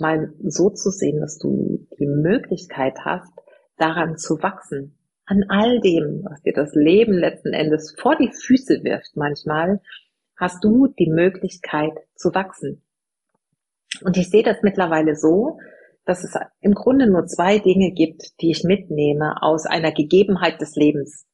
mal 0.00 0.34
so 0.42 0.70
zu 0.70 0.90
sehen, 0.90 1.20
dass 1.20 1.38
du 1.38 1.86
die 1.98 2.06
Möglichkeit 2.06 2.98
hast, 3.04 3.32
daran 3.76 4.18
zu 4.18 4.42
wachsen. 4.42 4.98
An 5.24 5.44
all 5.48 5.80
dem, 5.80 6.24
was 6.24 6.42
dir 6.42 6.52
das 6.52 6.74
Leben 6.74 7.12
letzten 7.12 7.52
Endes 7.52 7.94
vor 7.96 8.16
die 8.16 8.32
Füße 8.32 8.82
wirft 8.82 9.16
manchmal, 9.16 9.80
hast 10.36 10.64
du 10.64 10.88
die 10.88 11.10
Möglichkeit 11.10 11.94
zu 12.16 12.34
wachsen. 12.34 12.82
Und 14.02 14.16
ich 14.16 14.28
sehe 14.30 14.42
das 14.42 14.62
mittlerweile 14.62 15.14
so, 15.14 15.58
dass 16.04 16.24
es 16.24 16.34
im 16.60 16.74
Grunde 16.74 17.08
nur 17.08 17.26
zwei 17.26 17.60
Dinge 17.60 17.92
gibt, 17.92 18.40
die 18.40 18.50
ich 18.50 18.64
mitnehme 18.64 19.42
aus 19.42 19.64
einer 19.64 19.92
Gegebenheit 19.92 20.60
des 20.60 20.74
Lebens. 20.74 21.26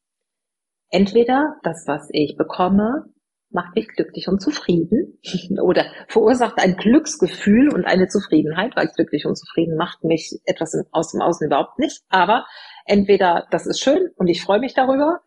Entweder 0.92 1.56
das, 1.62 1.84
was 1.86 2.08
ich 2.12 2.36
bekomme, 2.36 3.06
macht 3.48 3.74
mich 3.74 3.88
glücklich 3.88 4.28
und 4.28 4.40
zufrieden 4.40 5.18
oder 5.62 5.86
verursacht 6.08 6.58
ein 6.58 6.76
Glücksgefühl 6.76 7.72
und 7.72 7.86
eine 7.86 8.08
Zufriedenheit, 8.08 8.76
weil 8.76 8.88
glücklich 8.88 9.24
und 9.24 9.36
zufrieden 9.36 9.76
macht 9.76 10.04
mich 10.04 10.38
etwas 10.44 10.76
aus 10.90 11.12
dem 11.12 11.22
Außen 11.22 11.46
überhaupt 11.46 11.78
nicht. 11.78 12.02
Aber 12.10 12.44
entweder 12.84 13.46
das 13.50 13.66
ist 13.66 13.80
schön 13.80 14.10
und 14.16 14.28
ich 14.28 14.42
freue 14.42 14.60
mich 14.60 14.74
darüber 14.74 15.20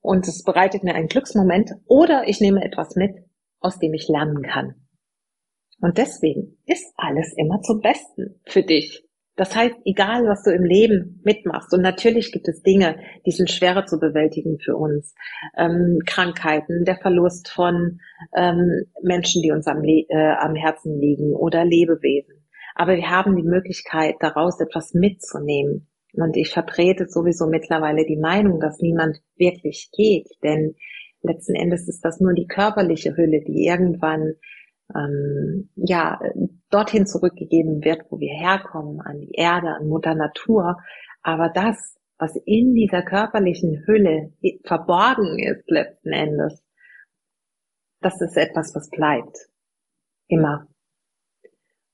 und 0.00 0.26
es 0.26 0.44
bereitet 0.44 0.82
mir 0.82 0.94
einen 0.94 1.08
Glücksmoment 1.08 1.72
oder 1.84 2.26
ich 2.26 2.40
nehme 2.40 2.64
etwas 2.64 2.96
mit, 2.96 3.12
aus 3.60 3.78
dem 3.78 3.92
ich 3.92 4.08
lernen 4.08 4.42
kann. 4.42 4.74
Und 5.82 5.98
deswegen 5.98 6.58
ist 6.64 6.92
alles 6.96 7.34
immer 7.36 7.60
zum 7.60 7.80
Besten 7.80 8.40
für 8.46 8.62
dich. 8.62 9.06
Das 9.36 9.56
heißt, 9.56 9.76
egal 9.84 10.24
was 10.24 10.42
du 10.42 10.50
im 10.50 10.64
Leben 10.64 11.20
mitmachst, 11.24 11.72
und 11.72 11.82
natürlich 11.82 12.32
gibt 12.32 12.48
es 12.48 12.62
Dinge, 12.62 12.98
die 13.26 13.30
sind 13.30 13.50
schwerer 13.50 13.86
zu 13.86 13.98
bewältigen 13.98 14.58
für 14.58 14.76
uns. 14.76 15.14
Ähm, 15.56 16.00
Krankheiten, 16.06 16.84
der 16.84 16.96
Verlust 16.96 17.48
von 17.48 18.00
ähm, 18.36 18.84
Menschen, 19.02 19.42
die 19.42 19.52
uns 19.52 19.66
am, 19.66 19.82
äh, 19.84 20.06
am 20.38 20.54
Herzen 20.54 21.00
liegen 21.00 21.34
oder 21.34 21.64
Lebewesen. 21.64 22.46
Aber 22.74 22.96
wir 22.96 23.10
haben 23.10 23.36
die 23.36 23.48
Möglichkeit, 23.48 24.16
daraus 24.20 24.60
etwas 24.60 24.94
mitzunehmen. 24.94 25.88
Und 26.12 26.36
ich 26.36 26.50
vertrete 26.50 27.06
sowieso 27.08 27.46
mittlerweile 27.46 28.04
die 28.04 28.16
Meinung, 28.18 28.60
dass 28.60 28.80
niemand 28.80 29.18
wirklich 29.36 29.90
geht, 29.92 30.28
denn 30.42 30.74
letzten 31.22 31.54
Endes 31.54 31.88
ist 31.88 32.04
das 32.04 32.20
nur 32.20 32.34
die 32.34 32.46
körperliche 32.46 33.16
Hülle, 33.16 33.42
die 33.46 33.66
irgendwann 33.66 34.34
ähm, 34.94 35.70
ja, 35.76 36.20
dorthin 36.70 37.06
zurückgegeben 37.06 37.84
wird, 37.84 38.02
wo 38.10 38.18
wir 38.18 38.32
herkommen, 38.32 39.00
an 39.00 39.20
die 39.20 39.32
Erde, 39.32 39.68
an 39.68 39.88
Mutter 39.88 40.14
Natur. 40.14 40.76
Aber 41.22 41.48
das, 41.48 41.96
was 42.18 42.36
in 42.44 42.74
dieser 42.74 43.02
körperlichen 43.02 43.84
Hülle 43.86 44.32
verborgen 44.64 45.38
ist 45.38 45.68
letzten 45.70 46.12
Endes, 46.12 46.62
das 48.00 48.20
ist 48.20 48.36
etwas, 48.36 48.74
was 48.74 48.88
bleibt. 48.90 49.48
Immer. 50.28 50.66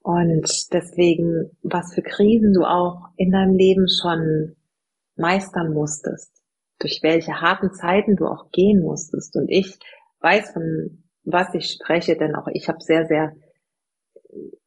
Und 0.01 0.73
deswegen, 0.73 1.51
was 1.63 1.95
für 1.95 2.03
Krisen 2.03 2.53
du 2.53 2.65
auch 2.65 3.09
in 3.17 3.33
deinem 3.33 3.55
Leben 3.55 3.87
schon 3.89 4.55
meistern 5.17 5.73
musstest, 5.73 6.31
durch 6.79 7.01
welche 7.03 7.41
harten 7.41 7.73
Zeiten 7.73 8.15
du 8.15 8.27
auch 8.27 8.51
gehen 8.53 8.83
musstest. 8.83 9.35
Und 9.35 9.49
ich 9.49 9.79
weiß 10.21 10.53
von 10.53 11.03
was 11.27 11.53
ich 11.55 11.71
spreche, 11.71 12.17
denn 12.17 12.35
auch 12.35 12.47
ich 12.53 12.69
habe 12.69 12.81
sehr, 12.81 13.07
sehr 13.07 13.35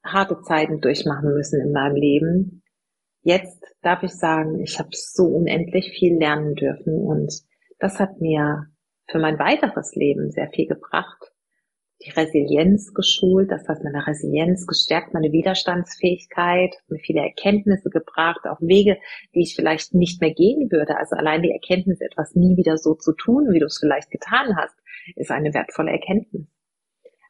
harte 0.04 0.40
Zeiten 0.42 0.80
durchmachen 0.80 1.32
müssen 1.32 1.60
in 1.60 1.72
meinem 1.72 1.96
Leben. 1.96 2.62
Jetzt 3.22 3.64
darf 3.82 4.02
ich 4.02 4.12
sagen, 4.12 4.60
ich 4.60 4.78
habe 4.78 4.90
so 4.92 5.24
unendlich 5.24 5.90
viel 5.90 6.16
lernen 6.16 6.54
dürfen 6.54 6.94
und 6.94 7.32
das 7.78 7.98
hat 7.98 8.20
mir 8.20 8.66
für 9.10 9.18
mein 9.18 9.38
weiteres 9.38 9.94
Leben 9.94 10.30
sehr 10.30 10.48
viel 10.50 10.66
gebracht. 10.66 11.32
Die 12.02 12.10
Resilienz 12.10 12.94
geschult, 12.94 13.50
das 13.50 13.68
heißt 13.68 13.84
meine 13.84 14.06
Resilienz 14.06 14.66
gestärkt, 14.66 15.12
meine 15.12 15.32
Widerstandsfähigkeit, 15.32 16.74
mir 16.88 16.98
viele 16.98 17.20
Erkenntnisse 17.20 17.90
gebracht, 17.90 18.46
auch 18.46 18.60
Wege, 18.60 18.96
die 19.34 19.42
ich 19.42 19.54
vielleicht 19.54 19.92
nicht 19.92 20.20
mehr 20.22 20.32
gehen 20.32 20.70
würde. 20.70 20.96
Also 20.96 21.16
allein 21.16 21.42
die 21.42 21.50
Erkenntnis, 21.50 22.00
etwas 22.00 22.34
nie 22.34 22.56
wieder 22.56 22.78
so 22.78 22.94
zu 22.94 23.12
tun, 23.12 23.48
wie 23.52 23.58
du 23.58 23.66
es 23.66 23.78
vielleicht 23.78 24.10
getan 24.10 24.56
hast, 24.56 24.74
ist 25.16 25.30
eine 25.30 25.52
wertvolle 25.52 25.90
Erkenntnis. 25.90 26.49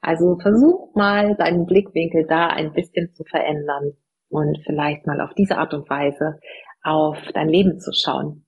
Also 0.01 0.39
versuch 0.41 0.95
mal 0.95 1.37
deinen 1.37 1.67
Blickwinkel 1.67 2.27
da 2.27 2.49
ein 2.49 2.73
bisschen 2.73 3.13
zu 3.15 3.25
verändern 3.25 3.93
und 4.29 4.59
vielleicht 4.65 5.07
mal 5.07 5.21
auf 5.21 5.35
diese 5.35 5.59
Art 5.59 5.75
und 5.75 5.89
Weise 5.91 6.39
auf 6.83 7.19
dein 7.35 7.49
Leben 7.49 7.79
zu 7.79 7.93
schauen. 7.93 8.47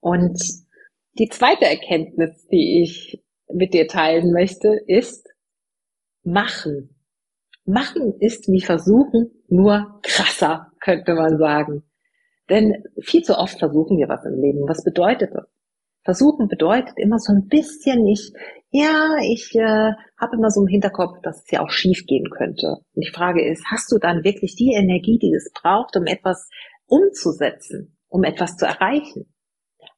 Und 0.00 0.40
die 1.18 1.28
zweite 1.28 1.66
Erkenntnis, 1.66 2.46
die 2.48 2.82
ich 2.82 3.22
mit 3.52 3.74
dir 3.74 3.86
teilen 3.86 4.32
möchte, 4.32 4.80
ist 4.86 5.28
machen. 6.22 6.96
Machen 7.64 8.14
ist 8.20 8.48
wie 8.48 8.62
versuchen, 8.62 9.30
nur 9.48 10.00
krasser, 10.02 10.72
könnte 10.80 11.14
man 11.14 11.38
sagen. 11.38 11.82
Denn 12.48 12.84
viel 13.00 13.22
zu 13.22 13.36
oft 13.36 13.58
versuchen 13.58 13.98
wir 13.98 14.08
was 14.08 14.24
im 14.24 14.40
Leben. 14.40 14.68
Was 14.68 14.82
bedeutet 14.82 15.30
das? 15.34 15.46
Versuchen 16.02 16.48
bedeutet 16.48 16.94
immer 16.96 17.18
so 17.18 17.32
ein 17.32 17.46
bisschen, 17.46 18.06
ich, 18.06 18.32
ja, 18.70 19.16
ich 19.22 19.54
äh, 19.54 19.92
habe 20.18 20.36
immer 20.36 20.50
so 20.50 20.60
im 20.62 20.68
Hinterkopf, 20.68 21.20
dass 21.22 21.42
es 21.44 21.50
ja 21.50 21.60
auch 21.60 21.70
schief 21.70 22.04
gehen 22.06 22.30
könnte. 22.30 22.78
Und 22.94 23.04
die 23.04 23.12
Frage 23.12 23.44
ist, 23.44 23.64
hast 23.70 23.90
du 23.92 23.98
dann 23.98 24.24
wirklich 24.24 24.54
die 24.56 24.72
Energie, 24.74 25.18
die 25.18 25.32
es 25.34 25.50
braucht, 25.52 25.96
um 25.96 26.06
etwas 26.06 26.48
umzusetzen, 26.86 27.96
um 28.08 28.24
etwas 28.24 28.56
zu 28.56 28.66
erreichen? 28.66 29.32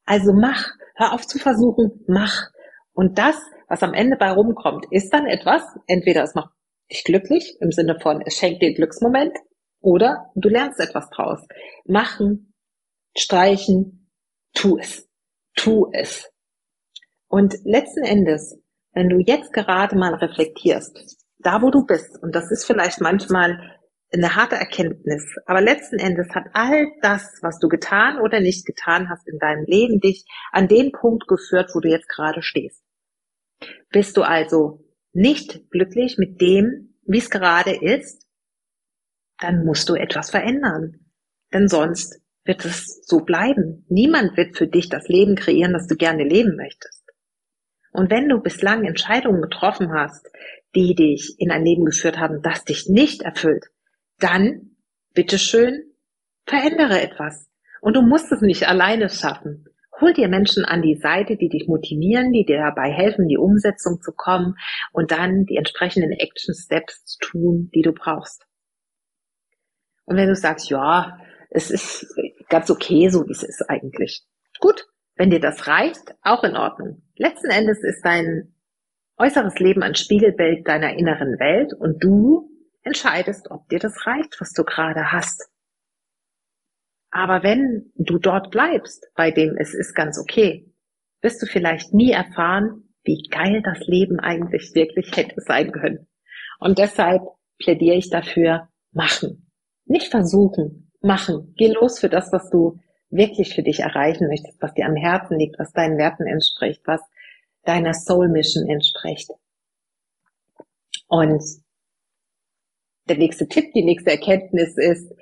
Also 0.05 0.33
mach, 0.33 0.71
hör 0.97 1.13
auf 1.13 1.27
zu 1.27 1.39
versuchen, 1.39 2.05
mach. 2.07 2.51
Und 2.93 3.19
das, 3.19 3.37
was 3.69 3.83
am 3.83 3.95
Ende 3.95 4.17
bei 4.17 4.31
rumkommt, 4.31 4.87
ist 4.91 5.13
dann 5.13 5.27
etwas, 5.27 5.63
entweder 5.87 6.23
es 6.23 6.35
macht 6.35 6.53
dich 6.91 7.05
glücklich, 7.05 7.57
im 7.61 7.71
Sinne 7.71 7.99
von, 8.01 8.23
es 8.27 8.37
schenkt 8.37 8.63
dir 8.63 8.75
Glücksmoment, 8.75 9.37
oder 9.81 10.31
du 10.35 10.49
lernst 10.49 10.79
etwas 10.79 11.09
draus. 11.11 11.41
Machen, 11.85 12.55
streichen, 13.17 14.11
tu 14.55 14.79
es 14.79 15.09
tu 15.55 15.91
es. 15.93 16.31
Und 17.29 17.55
letzten 17.65 18.05
Endes, 18.05 18.59
wenn 18.93 19.09
du 19.09 19.19
jetzt 19.19 19.53
gerade 19.53 19.97
mal 19.97 20.15
reflektierst, 20.15 21.17
da 21.39 21.63
wo 21.63 21.71
du 21.71 21.85
bist, 21.85 22.23
und 22.23 22.35
das 22.35 22.51
ist 22.51 22.65
vielleicht 22.65 23.01
manchmal 23.01 23.79
eine 24.13 24.37
harte 24.37 24.57
Erkenntnis, 24.57 25.25
aber 25.47 25.61
letzten 25.61 25.99
Endes 25.99 26.29
hat 26.35 26.45
all 26.53 26.89
das, 27.01 27.39
was 27.41 27.59
du 27.59 27.69
getan 27.69 28.21
oder 28.21 28.41
nicht 28.41 28.67
getan 28.67 29.09
hast 29.09 29.27
in 29.27 29.39
deinem 29.39 29.65
Leben, 29.65 30.01
dich 30.01 30.27
an 30.51 30.69
den 30.69 30.93
Punkt 30.93 31.27
geführt, 31.27 31.71
wo 31.75 31.81
du 31.81 31.89
jetzt 31.89 32.09
gerade 32.09 32.43
stehst. 32.43 32.83
Bist 33.91 34.17
du 34.17 34.23
also 34.23 34.85
nicht 35.13 35.71
glücklich 35.71 36.19
mit 36.19 36.41
dem, 36.41 36.95
wie 37.07 37.19
es 37.19 37.31
gerade 37.31 37.75
ist, 37.75 38.27
dann 39.41 39.65
musst 39.65 39.89
du 39.89 39.95
etwas 39.95 40.31
verändern. 40.31 41.01
Denn 41.53 41.69
sonst 41.69 42.21
wird 42.45 42.65
es 42.65 43.03
so 43.05 43.21
bleiben. 43.21 43.85
Niemand 43.89 44.37
wird 44.37 44.57
für 44.57 44.67
dich 44.67 44.89
das 44.89 45.09
Leben 45.09 45.37
kreieren, 45.37 45.73
das 45.73 45.87
du 45.87 45.97
gerne 45.97 46.25
leben 46.25 46.57
möchtest. 46.57 47.02
Und 47.93 48.11
wenn 48.11 48.29
du 48.29 48.41
bislang 48.41 48.85
Entscheidungen 48.85 49.43
getroffen 49.43 49.93
hast, 49.93 50.31
die 50.75 50.95
dich 50.95 51.37
in 51.39 51.51
ein 51.51 51.65
Leben 51.65 51.85
geführt 51.85 52.19
haben, 52.19 52.41
das 52.43 52.65
dich 52.65 52.89
nicht 52.89 53.23
erfüllt, 53.23 53.67
dann, 54.19 54.77
bitteschön, 55.15 55.83
verändere 56.47 57.01
etwas. 57.01 57.49
Und 57.81 57.95
du 57.95 58.03
musst 58.03 58.33
es 58.33 58.41
nicht 58.41 58.67
alleine 58.67 59.11
schaffen. 59.11 59.67
Hol 60.01 60.15
dir 60.15 60.29
Menschen 60.29 60.65
an 60.65 60.83
die 60.83 60.97
Seite, 60.97 61.37
die 61.37 61.49
dich 61.49 61.69
motivieren, 61.69 62.33
die 62.33 62.45
dir 62.45 62.59
dabei 62.59 62.91
helfen, 62.91 63.29
die 63.29 63.37
Umsetzung 63.37 64.01
zu 64.01 64.13
kommen 64.13 64.57
und 64.93 65.11
dann 65.13 65.45
die 65.45 65.57
entsprechenden 65.57 66.13
Action 66.13 66.55
Steps 66.55 67.05
zu 67.05 67.19
tun, 67.21 67.71
die 67.75 67.83
du 67.83 67.93
brauchst. 67.93 68.47
Und 70.05 70.17
wenn 70.17 70.29
du 70.29 70.35
sagst, 70.35 70.71
ja, 70.71 71.19
es 71.51 71.71
ist 71.71 72.07
ganz 72.49 72.71
okay, 72.71 73.11
so 73.11 73.27
wie 73.29 73.33
es 73.33 73.43
ist 73.43 73.69
eigentlich. 73.69 74.25
Gut, 74.59 74.87
wenn 75.17 75.31
dir 75.31 75.41
das 75.41 75.67
reicht, 75.67 76.15
auch 76.23 76.43
in 76.43 76.57
Ordnung. 76.57 77.03
Letzten 77.23 77.51
Endes 77.51 77.79
ist 77.85 78.05
dein 78.05 78.53
äußeres 79.17 79.61
Leben 79.61 79.85
ein 79.85 79.95
Spiegelbild 79.95 80.67
deiner 80.67 80.99
inneren 80.99 81.39
Welt 81.39 81.73
und 81.73 82.03
du 82.03 82.51
entscheidest, 82.83 83.49
ob 83.49 83.69
dir 83.69 83.79
das 83.79 84.09
reicht, 84.09 84.41
was 84.41 84.53
du 84.53 84.65
gerade 84.65 85.13
hast. 85.13 85.49
Aber 87.13 87.45
wenn 87.45 87.93
du 87.95 88.19
dort 88.19 88.51
bleibst, 88.51 89.07
bei 89.15 89.31
dem 89.31 89.57
es 89.57 89.73
ist 89.73 89.95
ganz 89.95 90.19
okay, 90.19 90.69
wirst 91.21 91.41
du 91.41 91.47
vielleicht 91.47 91.95
nie 91.95 92.11
erfahren, 92.11 92.93
wie 93.05 93.29
geil 93.31 93.63
das 93.63 93.87
Leben 93.87 94.19
eigentlich 94.19 94.75
wirklich 94.75 95.17
hätte 95.17 95.41
sein 95.43 95.71
können. 95.71 96.09
Und 96.59 96.79
deshalb 96.79 97.23
plädiere 97.57 97.99
ich 97.99 98.11
dafür, 98.11 98.69
machen. 98.91 99.49
Nicht 99.85 100.09
versuchen, 100.09 100.91
machen. 101.01 101.55
Geh 101.57 101.69
los 101.69 102.01
für 102.01 102.09
das, 102.09 102.33
was 102.33 102.51
du 102.51 102.81
wirklich 103.13 103.55
für 103.55 103.63
dich 103.63 103.81
erreichen 103.81 104.27
möchtest, 104.27 104.61
was 104.61 104.75
dir 104.75 104.87
am 104.87 104.97
Herzen 104.97 105.39
liegt, 105.39 105.59
was 105.61 105.73
deinen 105.73 105.99
Werten 105.99 106.27
entspricht, 106.27 106.81
was 106.87 107.01
deiner 107.65 107.95
Soul 107.95 108.29
Mission 108.29 108.69
entspricht. 108.69 109.31
Und 111.09 111.43
der 113.09 113.19
nächste 113.19 113.49
Tipp, 113.49 113.73
die 113.75 113.85
nächste 113.85 114.11
Erkenntnis 114.11 114.77
ist, 114.77 115.13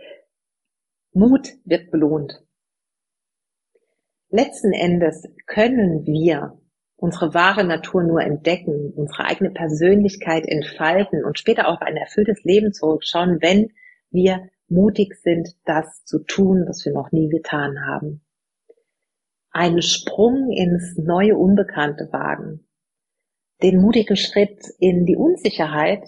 Mut 1.13 1.49
wird 1.65 1.91
belohnt. 1.91 2.43
Letzten 4.29 4.73
Endes 4.73 5.27
können 5.47 6.07
wir 6.07 6.61
unsere 6.95 7.35
wahre 7.35 7.65
Natur 7.65 8.05
nur 8.05 8.21
entdecken, 8.21 8.93
unsere 8.95 9.25
eigene 9.25 9.51
Persönlichkeit 9.51 10.47
entfalten 10.47 11.25
und 11.25 11.39
später 11.39 11.67
auch 11.69 11.81
ein 11.81 11.97
erfülltes 11.97 12.45
Leben 12.45 12.73
zurückschauen, 12.73 13.39
wenn 13.41 13.73
wir 14.11 14.49
mutig 14.69 15.15
sind, 15.23 15.57
das 15.65 16.05
zu 16.05 16.21
tun, 16.21 16.65
was 16.69 16.85
wir 16.85 16.93
noch 16.93 17.11
nie 17.11 17.29
getan 17.29 17.87
haben. 17.87 18.23
Einen 19.51 19.83
Sprung 19.83 20.51
ins 20.51 20.97
neue 20.97 21.37
Unbekannte 21.37 22.09
wagen. 22.13 22.69
Den 23.63 23.81
mutigen 23.81 24.17
Schritt 24.17 24.65
in 24.79 25.05
die 25.07 25.17
Unsicherheit, 25.17 26.05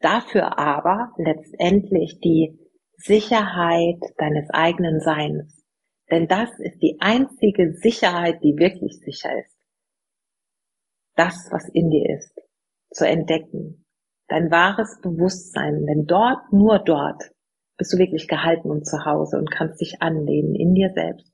dafür 0.00 0.58
aber 0.58 1.12
letztendlich 1.16 2.18
die 2.20 2.58
Sicherheit 2.96 4.00
deines 4.18 4.48
eigenen 4.50 5.00
Seins. 5.00 5.62
Denn 6.10 6.28
das 6.28 6.50
ist 6.58 6.80
die 6.82 6.98
einzige 7.00 7.74
Sicherheit, 7.74 8.42
die 8.42 8.56
wirklich 8.56 9.00
sicher 9.00 9.30
ist. 9.38 9.56
Das, 11.14 11.48
was 11.50 11.68
in 11.68 11.90
dir 11.90 12.16
ist, 12.16 12.38
zu 12.90 13.06
entdecken. 13.06 13.86
Dein 14.28 14.50
wahres 14.50 15.00
Bewusstsein, 15.02 15.84
denn 15.86 16.06
dort, 16.06 16.52
nur 16.52 16.78
dort 16.78 17.32
bist 17.76 17.92
du 17.92 17.98
wirklich 17.98 18.28
gehalten 18.28 18.70
und 18.70 18.86
zu 18.86 19.04
Hause 19.04 19.38
und 19.38 19.50
kannst 19.50 19.80
dich 19.80 20.00
anlehnen 20.00 20.54
in 20.54 20.74
dir 20.74 20.90
selbst. 20.94 21.31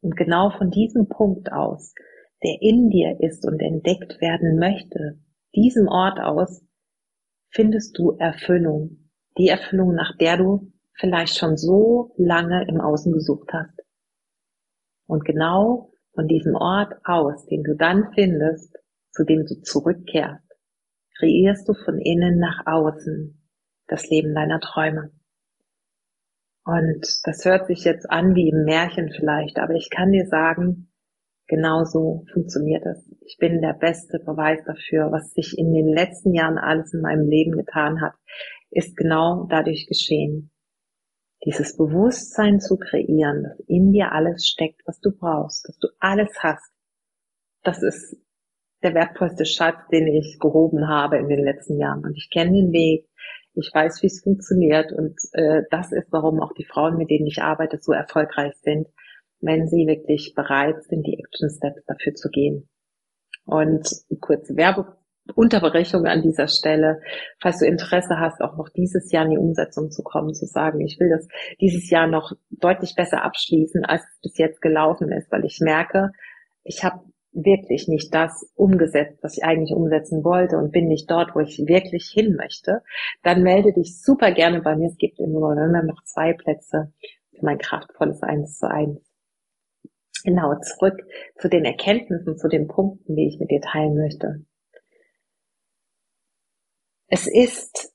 Und 0.00 0.16
genau 0.16 0.50
von 0.50 0.70
diesem 0.70 1.08
Punkt 1.08 1.52
aus, 1.52 1.94
der 2.42 2.56
in 2.60 2.88
dir 2.88 3.18
ist 3.20 3.46
und 3.46 3.60
entdeckt 3.60 4.20
werden 4.20 4.58
möchte, 4.58 5.18
diesem 5.54 5.88
Ort 5.88 6.20
aus, 6.20 6.64
findest 7.50 7.98
du 7.98 8.12
Erfüllung. 8.18 9.10
Die 9.36 9.48
Erfüllung, 9.48 9.94
nach 9.94 10.16
der 10.16 10.36
du 10.36 10.72
vielleicht 10.94 11.36
schon 11.36 11.56
so 11.56 12.14
lange 12.16 12.66
im 12.68 12.80
Außen 12.80 13.12
gesucht 13.12 13.50
hast. 13.52 13.80
Und 15.06 15.24
genau 15.24 15.92
von 16.14 16.28
diesem 16.28 16.54
Ort 16.54 16.94
aus, 17.04 17.46
den 17.46 17.62
du 17.62 17.76
dann 17.76 18.12
findest, 18.14 18.76
zu 19.12 19.24
dem 19.24 19.44
du 19.44 19.60
zurückkehrst, 19.62 20.44
kreierst 21.18 21.68
du 21.68 21.74
von 21.74 21.98
innen 21.98 22.38
nach 22.38 22.66
außen 22.66 23.36
das 23.86 24.08
Leben 24.08 24.34
deiner 24.34 24.60
Träume. 24.60 25.10
Und 26.64 27.06
das 27.24 27.44
hört 27.44 27.66
sich 27.66 27.84
jetzt 27.84 28.10
an 28.10 28.34
wie 28.34 28.50
im 28.50 28.64
Märchen 28.64 29.10
vielleicht, 29.10 29.58
aber 29.58 29.74
ich 29.74 29.88
kann 29.90 30.12
dir 30.12 30.26
sagen, 30.26 30.92
genauso 31.46 32.24
funktioniert 32.32 32.84
es. 32.86 33.10
Ich 33.22 33.36
bin 33.38 33.60
der 33.60 33.72
beste 33.72 34.18
Beweis 34.18 34.60
dafür, 34.64 35.10
was 35.10 35.32
sich 35.32 35.58
in 35.58 35.72
den 35.72 35.88
letzten 35.88 36.32
Jahren 36.32 36.58
alles 36.58 36.92
in 36.94 37.00
meinem 37.00 37.28
Leben 37.28 37.52
getan 37.52 38.00
hat, 38.00 38.14
ist 38.70 38.96
genau 38.96 39.46
dadurch 39.50 39.86
geschehen. 39.86 40.50
Dieses 41.44 41.76
Bewusstsein 41.76 42.60
zu 42.60 42.76
kreieren, 42.76 43.42
dass 43.42 43.58
in 43.66 43.92
dir 43.92 44.12
alles 44.12 44.46
steckt, 44.46 44.82
was 44.84 45.00
du 45.00 45.10
brauchst, 45.10 45.66
dass 45.66 45.78
du 45.78 45.88
alles 45.98 46.30
hast. 46.40 46.70
Das 47.62 47.82
ist 47.82 48.16
der 48.82 48.94
wertvollste 48.94 49.46
Schatz, 49.46 49.78
den 49.90 50.06
ich 50.06 50.38
gehoben 50.38 50.88
habe 50.88 51.18
in 51.18 51.28
den 51.28 51.42
letzten 51.42 51.78
Jahren. 51.78 52.04
Und 52.04 52.16
ich 52.16 52.30
kenne 52.30 52.52
den 52.52 52.72
Weg, 52.72 53.08
ich 53.54 53.70
weiß, 53.72 54.02
wie 54.02 54.06
es 54.06 54.22
funktioniert. 54.22 54.92
Und 54.92 55.18
äh, 55.32 55.62
das 55.70 55.92
ist, 55.92 56.08
warum 56.10 56.40
auch 56.40 56.52
die 56.52 56.64
Frauen, 56.64 56.96
mit 56.96 57.10
denen 57.10 57.26
ich 57.26 57.42
arbeite, 57.42 57.78
so 57.80 57.92
erfolgreich 57.92 58.54
sind, 58.62 58.88
wenn 59.40 59.66
sie 59.66 59.86
wirklich 59.86 60.34
bereit 60.34 60.82
sind, 60.84 61.06
die 61.06 61.18
Action 61.18 61.50
Steps 61.50 61.84
dafür 61.86 62.14
zu 62.14 62.28
gehen. 62.28 62.68
Und 63.46 63.88
kurze 64.20 64.54
Werbeunterbrechung 64.56 66.06
an 66.06 66.22
dieser 66.22 66.46
Stelle. 66.46 67.00
Falls 67.40 67.58
du 67.58 67.66
Interesse 67.66 68.18
hast, 68.18 68.40
auch 68.42 68.56
noch 68.56 68.68
dieses 68.68 69.10
Jahr 69.10 69.24
in 69.24 69.30
die 69.30 69.38
Umsetzung 69.38 69.90
zu 69.90 70.02
kommen, 70.02 70.34
zu 70.34 70.46
sagen, 70.46 70.80
ich 70.80 71.00
will 71.00 71.08
das 71.08 71.26
dieses 71.60 71.90
Jahr 71.90 72.06
noch 72.06 72.32
deutlich 72.50 72.94
besser 72.94 73.24
abschließen, 73.24 73.84
als 73.84 74.02
es 74.02 74.20
bis 74.22 74.38
jetzt 74.38 74.60
gelaufen 74.60 75.10
ist, 75.10 75.32
weil 75.32 75.44
ich 75.44 75.60
merke, 75.60 76.12
ich 76.62 76.84
habe 76.84 77.00
wirklich 77.32 77.88
nicht 77.88 78.12
das 78.14 78.50
umgesetzt, 78.54 79.18
was 79.22 79.36
ich 79.36 79.44
eigentlich 79.44 79.74
umsetzen 79.74 80.24
wollte 80.24 80.56
und 80.56 80.72
bin 80.72 80.88
nicht 80.88 81.10
dort, 81.10 81.34
wo 81.34 81.40
ich 81.40 81.58
wirklich 81.66 82.10
hin 82.12 82.34
möchte, 82.36 82.82
dann 83.22 83.42
melde 83.42 83.72
dich 83.72 84.02
super 84.02 84.32
gerne 84.32 84.62
bei 84.62 84.76
mir. 84.76 84.88
Es 84.88 84.96
gibt 84.96 85.18
im 85.20 85.32
November 85.32 85.82
noch 85.82 86.02
zwei 86.04 86.32
Plätze 86.32 86.92
für 87.30 87.44
mein 87.44 87.58
kraftvolles 87.58 88.22
Eins 88.22 88.58
zu 88.58 88.68
eins. 88.68 89.00
Genau, 90.24 90.54
zurück 90.60 91.00
zu 91.38 91.48
den 91.48 91.64
Erkenntnissen, 91.64 92.36
zu 92.36 92.48
den 92.48 92.68
Punkten, 92.68 93.16
die 93.16 93.28
ich 93.28 93.38
mit 93.38 93.50
dir 93.50 93.60
teilen 93.60 93.96
möchte. 93.96 94.44
Es 97.06 97.26
ist 97.26 97.94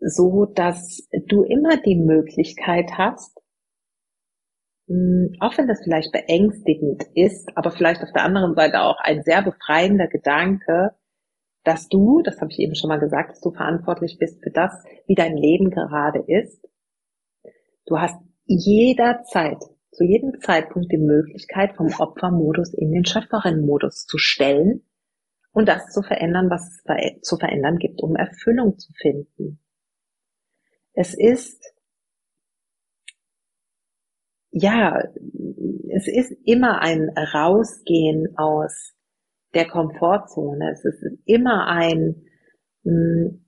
so, 0.00 0.46
dass 0.46 1.08
du 1.28 1.44
immer 1.44 1.76
die 1.80 1.96
Möglichkeit 1.96 2.98
hast, 2.98 3.33
auch 5.40 5.56
wenn 5.56 5.66
das 5.66 5.82
vielleicht 5.82 6.12
beängstigend 6.12 7.04
ist, 7.14 7.56
aber 7.56 7.70
vielleicht 7.70 8.02
auf 8.02 8.12
der 8.12 8.24
anderen 8.24 8.54
Seite 8.54 8.82
auch 8.82 8.98
ein 9.00 9.22
sehr 9.22 9.42
befreiender 9.42 10.08
Gedanke, 10.08 10.90
dass 11.64 11.88
du, 11.88 12.20
das 12.22 12.40
habe 12.40 12.50
ich 12.50 12.58
eben 12.58 12.74
schon 12.74 12.88
mal 12.88 13.00
gesagt, 13.00 13.30
dass 13.30 13.40
du 13.40 13.50
verantwortlich 13.50 14.18
bist 14.18 14.42
für 14.42 14.50
das, 14.50 14.84
wie 15.06 15.14
dein 15.14 15.36
Leben 15.36 15.70
gerade 15.70 16.22
ist. 16.26 16.62
Du 17.86 17.98
hast 17.98 18.20
jederzeit, 18.44 19.58
zu 19.90 20.04
jedem 20.04 20.40
Zeitpunkt 20.40 20.92
die 20.92 20.98
Möglichkeit, 20.98 21.76
vom 21.76 21.88
Opfermodus 21.98 22.74
in 22.74 22.92
den 22.92 23.06
Schöpferinnenmodus 23.06 24.04
zu 24.04 24.18
stellen 24.18 24.82
und 25.52 25.66
das 25.66 25.86
zu 25.86 26.02
verändern, 26.02 26.50
was 26.50 26.82
es 26.84 27.20
zu 27.22 27.36
verändern 27.38 27.78
gibt, 27.78 28.02
um 28.02 28.16
Erfüllung 28.16 28.76
zu 28.78 28.92
finden. 28.92 29.60
Es 30.92 31.14
ist 31.14 31.73
ja, 34.56 35.02
es 35.90 36.06
ist 36.06 36.32
immer 36.44 36.80
ein 36.80 37.10
Rausgehen 37.10 38.38
aus 38.38 38.94
der 39.52 39.66
Komfortzone. 39.66 40.70
Es 40.70 40.84
ist 40.84 41.02
immer 41.24 41.66
ein 41.66 42.22
hm, 42.84 43.44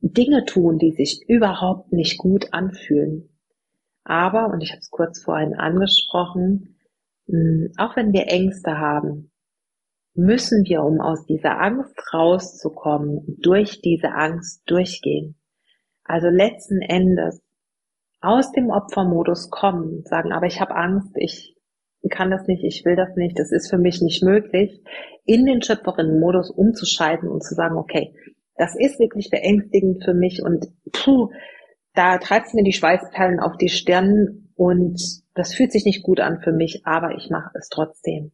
Dinge 0.00 0.44
tun, 0.44 0.78
die 0.78 0.92
sich 0.92 1.24
überhaupt 1.26 1.92
nicht 1.92 2.18
gut 2.18 2.52
anfühlen. 2.52 3.30
Aber, 4.04 4.52
und 4.52 4.62
ich 4.62 4.72
habe 4.72 4.80
es 4.80 4.90
kurz 4.90 5.22
vorhin 5.22 5.54
angesprochen, 5.54 6.76
hm, 7.28 7.72
auch 7.78 7.96
wenn 7.96 8.12
wir 8.12 8.26
Ängste 8.28 8.78
haben, 8.78 9.30
müssen 10.12 10.66
wir, 10.66 10.82
um 10.82 11.00
aus 11.00 11.24
dieser 11.24 11.62
Angst 11.62 11.94
rauszukommen, 12.12 13.38
durch 13.40 13.80
diese 13.80 14.12
Angst 14.12 14.60
durchgehen. 14.66 15.36
Also 16.04 16.28
letzten 16.28 16.82
Endes 16.82 17.41
aus 18.22 18.52
dem 18.52 18.70
Opfermodus 18.70 19.50
kommen, 19.50 20.04
sagen, 20.04 20.32
aber 20.32 20.46
ich 20.46 20.60
habe 20.60 20.74
Angst, 20.74 21.10
ich 21.16 21.56
kann 22.10 22.30
das 22.30 22.46
nicht, 22.46 22.64
ich 22.64 22.84
will 22.84 22.96
das 22.96 23.14
nicht, 23.16 23.38
das 23.38 23.52
ist 23.52 23.68
für 23.68 23.78
mich 23.78 24.00
nicht 24.00 24.22
möglich, 24.22 24.82
in 25.24 25.44
den 25.44 25.62
Schöpferinnenmodus 25.62 26.50
umzuschalten 26.50 27.28
und 27.28 27.42
zu 27.42 27.54
sagen, 27.54 27.76
okay, 27.76 28.14
das 28.56 28.74
ist 28.76 28.98
wirklich 28.98 29.30
beängstigend 29.30 30.04
für 30.04 30.14
mich 30.14 30.42
und 30.42 30.66
puh, 30.92 31.30
da 31.94 32.18
treibt 32.18 32.54
mir 32.54 32.64
die 32.64 32.72
Schweißperlen 32.72 33.40
auf 33.40 33.56
die 33.56 33.68
Stirn 33.68 34.48
und 34.54 35.00
das 35.34 35.54
fühlt 35.54 35.72
sich 35.72 35.84
nicht 35.84 36.02
gut 36.02 36.20
an 36.20 36.40
für 36.40 36.52
mich, 36.52 36.82
aber 36.84 37.14
ich 37.16 37.30
mache 37.30 37.50
es 37.58 37.68
trotzdem. 37.68 38.32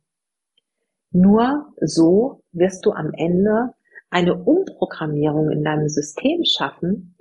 Nur 1.11 1.73
so 1.81 2.43
wirst 2.53 2.85
du 2.85 2.93
am 2.93 3.13
Ende 3.15 3.73
eine 4.11 4.35
Umprogrammierung 4.35 5.51
in 5.51 5.65
deinem 5.65 5.89
System 5.89 6.45
schaffen, 6.45 7.17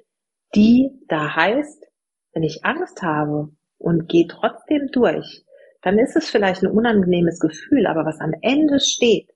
die 0.56 0.92
da 1.08 1.36
heißt, 1.36 1.87
wenn 2.34 2.44
ich 2.44 2.64
Angst 2.64 3.02
habe 3.02 3.50
und 3.78 4.08
gehe 4.10 4.28
trotzdem 4.28 4.90
durch, 4.92 5.44
dann 5.82 6.00
ist 6.00 6.16
es 6.16 6.30
vielleicht 6.30 6.64
ein 6.64 6.72
unangenehmes 6.72 7.40
Gefühl, 7.40 7.88
aber 7.88 8.06
was 8.06 8.20
am 8.20 8.34
Ende 8.42 8.80
steht, 8.80 9.30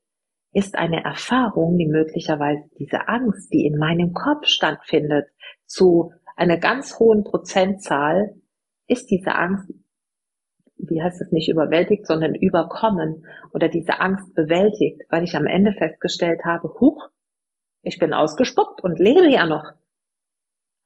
ist 0.53 0.75
eine 0.75 1.03
Erfahrung, 1.03 1.77
die 1.77 1.87
möglicherweise 1.87 2.63
diese 2.77 3.07
Angst, 3.07 3.53
die 3.53 3.65
in 3.65 3.77
meinem 3.77 4.13
Kopf 4.13 4.47
stattfindet, 4.47 5.27
zu 5.65 6.11
einer 6.35 6.57
ganz 6.57 6.99
hohen 6.99 7.23
Prozentzahl, 7.23 8.35
ist 8.87 9.09
diese 9.09 9.35
Angst, 9.35 9.71
wie 10.75 11.01
heißt 11.01 11.21
es 11.21 11.31
nicht 11.31 11.49
überwältigt, 11.49 12.05
sondern 12.05 12.35
überkommen 12.35 13.25
oder 13.53 13.69
diese 13.69 13.99
Angst 13.99 14.33
bewältigt, 14.33 15.03
weil 15.09 15.23
ich 15.23 15.35
am 15.35 15.45
Ende 15.45 15.73
festgestellt 15.73 16.41
habe, 16.43 16.67
huch, 16.79 17.09
ich 17.83 17.97
bin 17.99 18.13
ausgespuckt 18.13 18.83
und 18.83 18.99
lebe 18.99 19.29
ja 19.29 19.45
noch. 19.45 19.71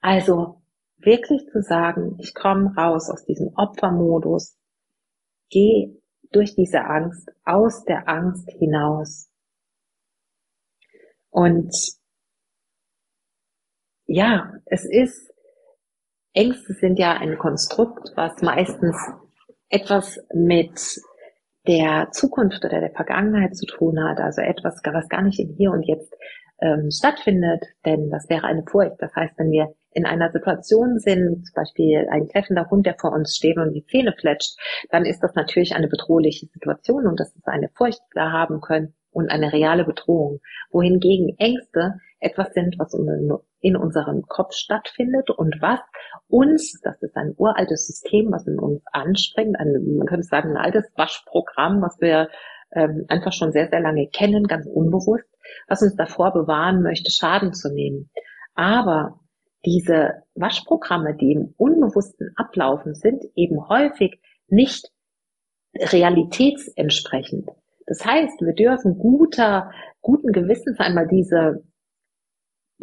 Also 0.01 0.61
wirklich 0.97 1.47
zu 1.51 1.62
sagen, 1.62 2.17
ich 2.19 2.34
komme 2.34 2.73
raus 2.75 3.10
aus 3.10 3.25
diesem 3.25 3.49
Opfermodus, 3.55 4.58
gehe 5.49 6.01
durch 6.31 6.55
diese 6.55 6.81
Angst, 6.86 7.29
aus 7.43 7.84
der 7.86 8.08
Angst 8.10 8.49
hinaus. 8.51 9.29
Und 11.29 11.73
ja, 14.05 14.53
es 14.65 14.86
ist, 14.86 15.34
Ängste 16.34 16.73
sind 16.73 16.99
ja 16.99 17.13
ein 17.13 17.38
Konstrukt, 17.38 18.12
was 18.15 18.41
meistens 18.41 18.95
etwas 19.69 20.19
mit 20.34 20.79
der 21.67 22.10
Zukunft 22.12 22.63
oder 22.63 22.79
der 22.79 22.91
Vergangenheit 22.91 23.55
zu 23.55 23.65
tun 23.65 24.03
hat, 24.03 24.19
also 24.19 24.41
etwas, 24.41 24.81
was 24.84 25.10
gar 25.10 25.23
nicht 25.23 25.39
im 25.39 25.55
Hier 25.55 25.71
und 25.71 25.84
Jetzt 25.84 26.13
ähm, 26.60 26.89
stattfindet, 26.91 27.63
denn 27.86 28.10
das 28.10 28.29
wäre 28.29 28.45
eine 28.45 28.63
Furcht. 28.63 28.95
Das 28.99 29.13
heißt, 29.15 29.34
wenn 29.38 29.51
wir 29.51 29.73
in 29.95 30.05
einer 30.05 30.29
Situation 30.29 30.99
sind, 30.99 31.45
zum 31.45 31.53
Beispiel 31.55 32.05
ein 32.12 32.27
kläffender 32.27 32.69
Hund, 32.69 32.86
der 32.86 32.97
vor 32.99 33.13
uns 33.13 33.36
steht 33.36 33.58
und 33.58 33.73
die 33.73 33.86
Zähne 33.86 34.13
fletscht, 34.13 34.60
dann 34.91 35.05
ist 35.05 35.21
das 35.21 35.34
natürlich 35.36 35.73
eine 35.73 35.88
bedrohliche 35.88 36.47
Situation 36.47 37.08
und 37.08 37.17
das 37.19 37.34
ist 37.34 37.47
eine 37.47 37.69
Furcht, 37.69 38.01
die 38.12 38.17
wir 38.17 38.34
haben 38.34 38.60
können 38.60 38.93
und 39.12 39.29
eine 39.29 39.53
reale 39.53 39.86
Bedrohung. 39.86 40.41
Wohingegen 40.69 41.38
Ängste 41.38 41.93
etwas 42.19 42.53
sind, 42.53 42.75
was 42.77 42.93
in 43.62 43.77
unserem 43.77 44.23
Kopf 44.27 44.53
stattfindet 44.53 45.29
und 45.29 45.62
was 45.62 45.79
uns, 46.27 46.81
das 46.84 47.01
ist 47.01 47.15
ein 47.15 47.34
uraltes 47.38 47.88
System, 47.88 48.31
was 48.31 48.45
in 48.47 48.60
uns 48.60 48.81
anspringt, 48.91 49.58
ein, 49.58 49.95
man 49.97 50.08
könnte 50.08 50.27
sagen, 50.27 50.51
ein 50.51 50.58
altes 50.58 50.91
Waschprogramm, 50.97 51.81
was 51.81 52.01
wir 52.01 52.29
ähm, 52.73 53.05
einfach 53.08 53.31
schon 53.31 53.53
sehr, 53.53 53.69
sehr 53.69 53.79
lange 53.79 54.10
kennen, 54.10 54.43
ganz 54.43 54.67
unbewusst, 54.67 55.29
was 55.69 55.81
uns 55.81 55.95
davor 55.95 56.34
bewahren 56.34 56.81
möchte, 56.81 57.12
Schaden 57.12 57.53
zu 57.53 57.73
nehmen. 57.73 58.10
Aber 58.55 59.19
diese 59.65 60.23
Waschprogramme, 60.36 61.15
die 61.15 61.34
im 61.34 61.54
Unbewussten 61.58 62.32
ablaufen, 62.36 62.95
sind 62.95 63.23
eben 63.36 63.67
häufig 63.67 64.19
nicht 64.47 64.91
realitätsentsprechend. 65.78 67.49
Das 67.88 68.06
heißt, 68.06 68.41
wir 68.41 68.54
dürfen 68.54 68.97
guter, 68.97 69.71
guten 70.01 70.32
Gewissens 70.32 70.80
einmal 70.80 71.08
diese 71.08 71.63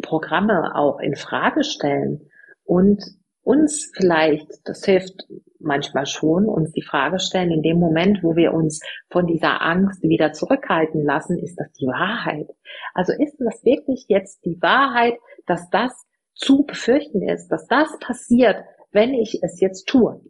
Programme 0.01 0.75
auch 0.75 0.99
in 0.99 1.15
Frage 1.15 1.63
stellen 1.63 2.29
und 2.63 3.03
uns 3.43 3.91
vielleicht, 3.93 4.47
das 4.63 4.85
hilft 4.85 5.25
manchmal 5.59 6.05
schon, 6.05 6.45
uns 6.45 6.71
die 6.71 6.81
Frage 6.81 7.19
stellen, 7.19 7.51
in 7.51 7.61
dem 7.61 7.77
Moment, 7.77 8.23
wo 8.23 8.35
wir 8.35 8.53
uns 8.53 8.81
von 9.09 9.27
dieser 9.27 9.61
Angst 9.61 10.01
wieder 10.03 10.31
zurückhalten 10.31 11.03
lassen, 11.03 11.37
ist 11.37 11.59
das 11.59 11.71
die 11.73 11.87
Wahrheit? 11.87 12.49
Also 12.93 13.13
ist 13.13 13.35
das 13.39 13.63
wirklich 13.63 14.05
jetzt 14.07 14.45
die 14.45 14.61
Wahrheit, 14.61 15.15
dass 15.45 15.69
das 15.69 16.05
zu 16.35 16.63
befürchten 16.63 17.21
ist, 17.21 17.49
dass 17.49 17.67
das 17.67 17.97
passiert, 17.99 18.63
wenn 18.91 19.13
ich 19.13 19.39
es 19.43 19.59
jetzt 19.59 19.87
tue? 19.87 20.21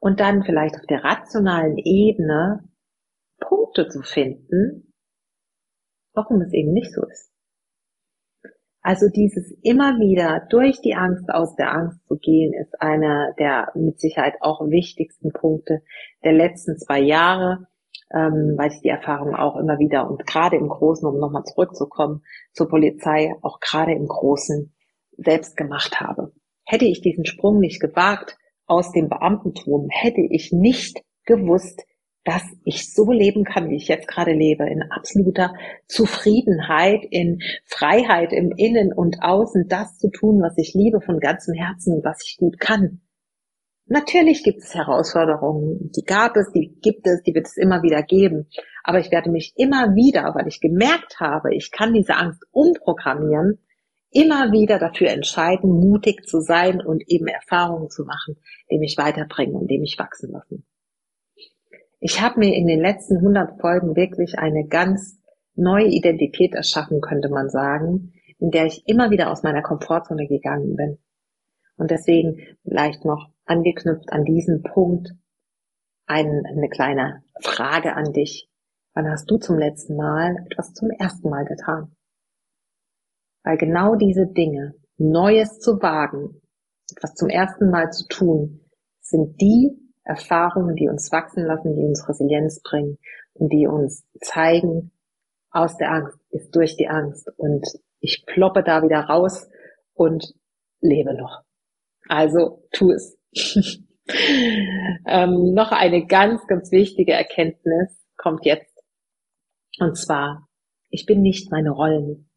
Und 0.00 0.20
dann 0.20 0.42
vielleicht 0.44 0.74
auf 0.74 0.86
der 0.86 1.02
rationalen 1.02 1.78
Ebene 1.78 2.68
Punkte 3.40 3.88
zu 3.88 4.02
finden, 4.02 4.92
warum 6.12 6.40
es 6.42 6.52
eben 6.52 6.72
nicht 6.72 6.92
so 6.92 7.06
ist. 7.06 7.34
Also 8.86 9.08
dieses 9.08 9.50
immer 9.62 9.98
wieder 9.98 10.46
durch 10.50 10.82
die 10.82 10.94
Angst 10.94 11.30
aus 11.30 11.56
der 11.56 11.72
Angst 11.72 12.06
zu 12.06 12.16
gehen, 12.16 12.52
ist 12.52 12.80
einer 12.82 13.32
der 13.38 13.72
mit 13.74 13.98
Sicherheit 13.98 14.34
auch 14.40 14.60
wichtigsten 14.60 15.32
Punkte 15.32 15.82
der 16.22 16.34
letzten 16.34 16.76
zwei 16.76 17.00
Jahre, 17.00 17.66
ähm, 18.14 18.54
weil 18.56 18.70
ich 18.70 18.80
die 18.80 18.88
Erfahrung 18.88 19.34
auch 19.34 19.56
immer 19.56 19.78
wieder 19.78 20.08
und 20.08 20.24
gerade 20.26 20.56
im 20.56 20.68
Großen, 20.68 21.06
um 21.08 21.18
nochmal 21.18 21.44
zurückzukommen 21.44 22.22
zur 22.52 22.68
Polizei, 22.68 23.34
auch 23.42 23.58
gerade 23.60 23.92
im 23.92 24.06
Großen 24.06 24.72
selbst 25.16 25.56
gemacht 25.56 26.00
habe. 26.00 26.32
Hätte 26.64 26.84
ich 26.84 27.00
diesen 27.00 27.26
Sprung 27.26 27.58
nicht 27.58 27.80
gewagt 27.80 28.38
aus 28.66 28.92
dem 28.92 29.08
Beamtentum, 29.08 29.88
hätte 29.90 30.20
ich 30.20 30.52
nicht 30.52 31.02
gewusst, 31.24 31.84
dass 32.24 32.42
ich 32.64 32.92
so 32.94 33.12
leben 33.12 33.44
kann, 33.44 33.68
wie 33.68 33.76
ich 33.76 33.88
jetzt 33.88 34.08
gerade 34.08 34.32
lebe, 34.32 34.66
in 34.66 34.82
absoluter 34.82 35.52
Zufriedenheit, 35.88 37.04
in 37.10 37.40
Freiheit 37.66 38.32
im 38.32 38.52
Innen 38.56 38.94
und 38.94 39.18
Außen, 39.20 39.66
das 39.68 39.98
zu 39.98 40.10
tun, 40.10 40.40
was 40.40 40.56
ich 40.56 40.72
liebe 40.72 41.02
von 41.02 41.20
ganzem 41.20 41.54
Herzen 41.54 41.96
und 41.96 42.04
was 42.04 42.22
ich 42.26 42.38
gut 42.38 42.58
kann. 42.58 43.02
Natürlich 43.86 44.42
gibt 44.42 44.60
es 44.60 44.74
Herausforderungen, 44.74 45.90
die 45.94 46.04
gab 46.04 46.36
es, 46.36 46.50
die 46.52 46.74
gibt 46.80 47.06
es, 47.06 47.22
die 47.22 47.34
wird 47.34 47.46
es 47.46 47.56
immer 47.58 47.82
wieder 47.82 48.02
geben. 48.02 48.48
Aber 48.82 48.98
ich 48.98 49.10
werde 49.10 49.30
mich 49.30 49.52
immer 49.56 49.94
wieder, 49.94 50.34
weil 50.34 50.48
ich 50.48 50.60
gemerkt 50.60 51.20
habe, 51.20 51.54
ich 51.54 51.70
kann 51.70 51.92
diese 51.92 52.16
Angst 52.16 52.42
umprogrammieren, 52.50 53.58
immer 54.10 54.52
wieder 54.52 54.78
dafür 54.78 55.10
entscheiden, 55.10 55.70
mutig 55.70 56.24
zu 56.24 56.40
sein 56.40 56.80
und 56.80 57.02
eben 57.08 57.26
Erfahrungen 57.26 57.90
zu 57.90 58.04
machen, 58.04 58.36
die 58.70 58.78
mich 58.78 58.96
weiterbringen 58.96 59.54
und 59.54 59.70
die 59.70 59.78
mich 59.78 59.98
wachsen 59.98 60.32
lassen. 60.32 60.64
Ich 62.00 62.20
habe 62.22 62.38
mir 62.38 62.54
in 62.54 62.66
den 62.66 62.80
letzten 62.80 63.16
100 63.16 63.60
Folgen 63.60 63.96
wirklich 63.96 64.38
eine 64.38 64.66
ganz 64.66 65.18
neue 65.56 65.88
Identität 65.88 66.54
erschaffen, 66.54 67.00
könnte 67.00 67.28
man 67.28 67.50
sagen, 67.50 68.12
in 68.38 68.50
der 68.50 68.66
ich 68.66 68.82
immer 68.86 69.10
wieder 69.10 69.30
aus 69.30 69.42
meiner 69.42 69.62
Komfortzone 69.62 70.26
gegangen 70.26 70.76
bin. 70.76 70.98
Und 71.76 71.90
deswegen 71.90 72.56
vielleicht 72.62 73.04
noch 73.04 73.33
angeknüpft 73.44 74.12
an 74.12 74.24
diesen 74.24 74.62
Punkt 74.62 75.10
ein, 76.06 76.44
eine 76.46 76.68
kleine 76.68 77.22
Frage 77.40 77.94
an 77.94 78.12
dich. 78.12 78.48
Wann 78.94 79.10
hast 79.10 79.30
du 79.30 79.38
zum 79.38 79.58
letzten 79.58 79.96
Mal 79.96 80.36
etwas 80.50 80.72
zum 80.72 80.90
ersten 80.90 81.28
Mal 81.28 81.44
getan? 81.44 81.94
Weil 83.42 83.56
genau 83.56 83.96
diese 83.96 84.26
Dinge, 84.26 84.74
Neues 84.96 85.58
zu 85.58 85.82
wagen, 85.82 86.40
etwas 86.90 87.14
zum 87.14 87.28
ersten 87.28 87.70
Mal 87.70 87.90
zu 87.90 88.06
tun, 88.08 88.70
sind 89.00 89.40
die 89.40 89.76
Erfahrungen, 90.04 90.76
die 90.76 90.88
uns 90.88 91.10
wachsen 91.12 91.44
lassen, 91.44 91.76
die 91.76 91.84
uns 91.84 92.08
Resilienz 92.08 92.60
bringen 92.62 92.98
und 93.34 93.52
die 93.52 93.66
uns 93.66 94.04
zeigen, 94.20 94.92
aus 95.50 95.76
der 95.76 95.92
Angst 95.92 96.18
ist 96.30 96.54
durch 96.54 96.76
die 96.76 96.88
Angst 96.88 97.30
und 97.36 97.64
ich 98.00 98.24
ploppe 98.26 98.62
da 98.62 98.82
wieder 98.82 99.00
raus 99.00 99.48
und 99.94 100.34
lebe 100.80 101.14
noch. 101.14 101.42
Also 102.08 102.66
tu 102.72 102.90
es. 102.90 103.16
ähm, 105.06 105.54
noch 105.54 105.72
eine 105.72 106.06
ganz, 106.06 106.46
ganz 106.46 106.70
wichtige 106.70 107.12
Erkenntnis 107.12 107.90
kommt 108.16 108.44
jetzt. 108.44 108.82
Und 109.78 109.96
zwar, 109.96 110.48
ich 110.90 111.06
bin 111.06 111.22
nicht 111.22 111.50
meine 111.50 111.70
Rollen. 111.70 112.30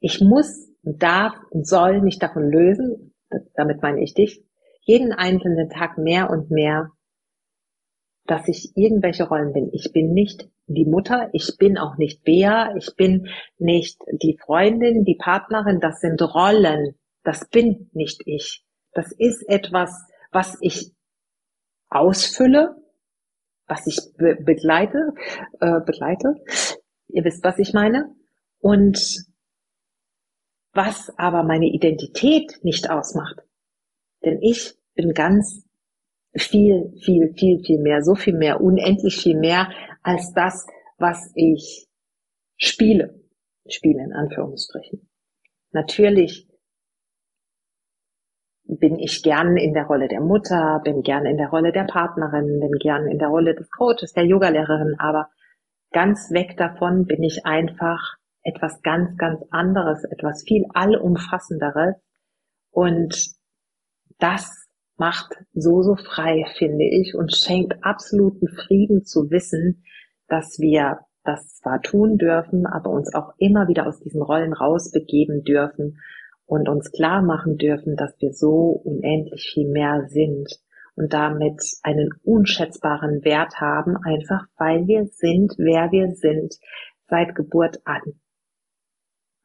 Ich 0.00 0.20
muss 0.20 0.68
und 0.82 1.02
darf 1.02 1.34
und 1.50 1.66
soll 1.66 2.00
mich 2.00 2.18
davon 2.18 2.50
lösen, 2.50 3.14
damit 3.54 3.82
meine 3.82 4.02
ich 4.02 4.14
dich, 4.14 4.44
jeden 4.82 5.12
einzelnen 5.12 5.70
Tag 5.70 5.98
mehr 5.98 6.30
und 6.30 6.50
mehr, 6.50 6.90
dass 8.26 8.48
ich 8.48 8.72
irgendwelche 8.74 9.24
Rollen 9.24 9.52
bin. 9.52 9.70
Ich 9.72 9.92
bin 9.92 10.12
nicht 10.12 10.48
die 10.66 10.86
Mutter, 10.86 11.28
ich 11.32 11.56
bin 11.58 11.76
auch 11.76 11.96
nicht 11.96 12.24
Bea, 12.24 12.74
ich 12.76 12.94
bin 12.96 13.28
nicht 13.58 14.00
die 14.22 14.38
Freundin, 14.38 15.04
die 15.04 15.16
Partnerin, 15.16 15.80
das 15.80 16.00
sind 16.00 16.20
Rollen. 16.22 16.94
Das 17.22 17.48
bin 17.48 17.90
nicht 17.92 18.22
ich. 18.26 18.63
Das 18.94 19.12
ist 19.12 19.42
etwas, 19.48 19.90
was 20.30 20.56
ich 20.60 20.92
ausfülle, 21.88 22.76
was 23.66 23.86
ich 23.86 23.98
be 24.16 24.36
begleite, 24.36 25.14
äh, 25.60 25.80
begleite. 25.80 26.36
Ihr 27.08 27.24
wisst, 27.24 27.44
was 27.44 27.58
ich 27.58 27.72
meine. 27.72 28.14
Und 28.58 29.24
was 30.72 31.10
aber 31.18 31.44
meine 31.44 31.66
Identität 31.66 32.58
nicht 32.62 32.90
ausmacht. 32.90 33.40
Denn 34.24 34.40
ich 34.42 34.74
bin 34.94 35.12
ganz 35.12 35.64
viel, 36.36 36.92
viel, 36.98 37.32
viel, 37.34 37.62
viel 37.64 37.78
mehr, 37.78 38.02
so 38.02 38.14
viel 38.14 38.36
mehr, 38.36 38.60
unendlich 38.60 39.16
viel 39.16 39.38
mehr 39.38 39.70
als 40.02 40.32
das, 40.32 40.66
was 40.98 41.30
ich 41.34 41.86
spiele. 42.56 43.20
Spiele 43.68 44.02
in 44.02 44.12
Anführungsstrichen. 44.12 45.08
Natürlich 45.70 46.48
bin 48.78 48.98
ich 48.98 49.22
gern 49.22 49.56
in 49.56 49.74
der 49.74 49.86
Rolle 49.86 50.08
der 50.08 50.20
Mutter, 50.20 50.80
bin 50.84 51.02
gern 51.02 51.26
in 51.26 51.36
der 51.36 51.48
Rolle 51.48 51.72
der 51.72 51.84
Partnerin, 51.84 52.60
bin 52.60 52.72
gern 52.80 53.06
in 53.06 53.18
der 53.18 53.28
Rolle 53.28 53.54
des 53.54 53.70
Coaches, 53.70 54.12
der 54.12 54.24
Yogalehrerin, 54.24 54.96
aber 54.98 55.28
ganz 55.92 56.30
weg 56.30 56.56
davon 56.56 57.06
bin 57.06 57.22
ich 57.22 57.46
einfach 57.46 58.16
etwas 58.42 58.82
ganz, 58.82 59.16
ganz 59.16 59.42
anderes, 59.50 60.04
etwas 60.04 60.42
viel 60.46 60.64
allumfassenderes. 60.74 61.96
Und 62.70 63.34
das 64.18 64.66
macht 64.96 65.34
so, 65.52 65.82
so 65.82 65.96
frei, 65.96 66.44
finde 66.56 66.84
ich, 66.84 67.14
und 67.14 67.34
schenkt 67.34 67.82
absoluten 67.82 68.48
Frieden 68.48 69.04
zu 69.04 69.30
wissen, 69.30 69.84
dass 70.28 70.58
wir 70.58 71.00
das 71.24 71.56
zwar 71.56 71.80
tun 71.80 72.18
dürfen, 72.18 72.66
aber 72.66 72.90
uns 72.90 73.14
auch 73.14 73.32
immer 73.38 73.66
wieder 73.68 73.86
aus 73.86 74.00
diesen 74.00 74.22
Rollen 74.22 74.52
rausbegeben 74.52 75.42
dürfen 75.42 75.98
und 76.46 76.68
uns 76.68 76.90
klar 76.92 77.22
machen 77.22 77.56
dürfen, 77.56 77.96
dass 77.96 78.14
wir 78.20 78.32
so 78.32 78.82
unendlich 78.84 79.50
viel 79.52 79.68
mehr 79.68 80.06
sind 80.08 80.48
und 80.96 81.12
damit 81.12 81.62
einen 81.82 82.10
unschätzbaren 82.22 83.24
Wert 83.24 83.60
haben, 83.60 83.96
einfach 83.96 84.46
weil 84.58 84.86
wir 84.86 85.06
sind, 85.06 85.54
wer 85.58 85.90
wir 85.90 86.14
sind, 86.14 86.54
seit 87.08 87.34
Geburt 87.34 87.78
an. 87.84 88.02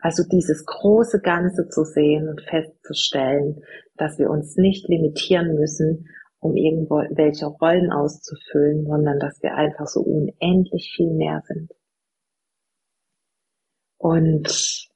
Also 0.01 0.23
dieses 0.23 0.65
große 0.65 1.19
Ganze 1.19 1.67
zu 1.67 1.83
sehen 1.83 2.29
und 2.29 2.41
festzustellen, 2.41 3.61
dass 3.97 4.17
wir 4.17 4.29
uns 4.29 4.55
nicht 4.55 4.87
limitieren 4.87 5.55
müssen, 5.55 6.07
um 6.39 6.55
irgendwelche 6.55 7.47
Rollen 7.47 7.91
auszufüllen, 7.91 8.85
sondern 8.85 9.19
dass 9.19 9.41
wir 9.41 9.55
einfach 9.55 9.87
so 9.87 9.99
unendlich 10.01 10.93
viel 10.95 11.13
mehr 11.13 11.43
sind. 11.45 11.71
Und 13.97 14.88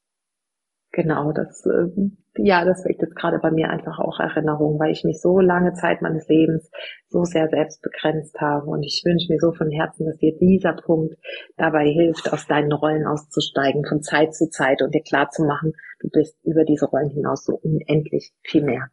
genau, 0.93 1.34
das, 1.34 1.65
ähm, 1.65 2.17
ja, 2.38 2.63
das 2.63 2.86
weckt 2.86 3.01
jetzt 3.01 3.15
gerade 3.15 3.39
bei 3.39 3.51
mir 3.51 3.69
einfach 3.69 3.99
auch 3.99 4.19
Erinnerung, 4.19 4.79
weil 4.79 4.91
ich 4.91 5.03
mich 5.03 5.19
so 5.19 5.39
lange 5.39 5.73
Zeit 5.73 6.01
meines 6.01 6.27
Lebens 6.29 6.71
so 7.10 7.25
sehr 7.25 7.49
selbst 7.49 7.82
begrenzt 7.82 8.39
habe. 8.39 8.67
Und 8.67 8.84
ich 8.84 9.03
wünsche 9.06 9.32
mir 9.32 9.39
so 9.39 9.51
von 9.51 9.69
Herzen, 9.69 10.06
dass 10.06 10.17
dir 10.17 10.38
dieser 10.39 10.73
Punkt 10.73 11.15
dabei 11.58 11.86
hilft, 11.86 12.32
aus 12.32 12.47
deinen 12.47 12.71
Rollen 12.71 13.06
auszusteigen, 13.06 13.84
von 13.86 14.01
Zeit 14.01 14.34
zu 14.34 14.49
Zeit 14.49 14.82
und 14.82 14.95
dir 14.95 15.03
klar 15.03 15.29
zu 15.29 15.43
machen, 15.43 15.73
du 15.99 16.10
bist 16.10 16.38
über 16.43 16.63
diese 16.63 16.86
Rollen 16.86 17.10
hinaus 17.10 17.43
so 17.43 17.60
unendlich 17.62 18.32
viel 18.43 18.63
mehr. 18.63 18.88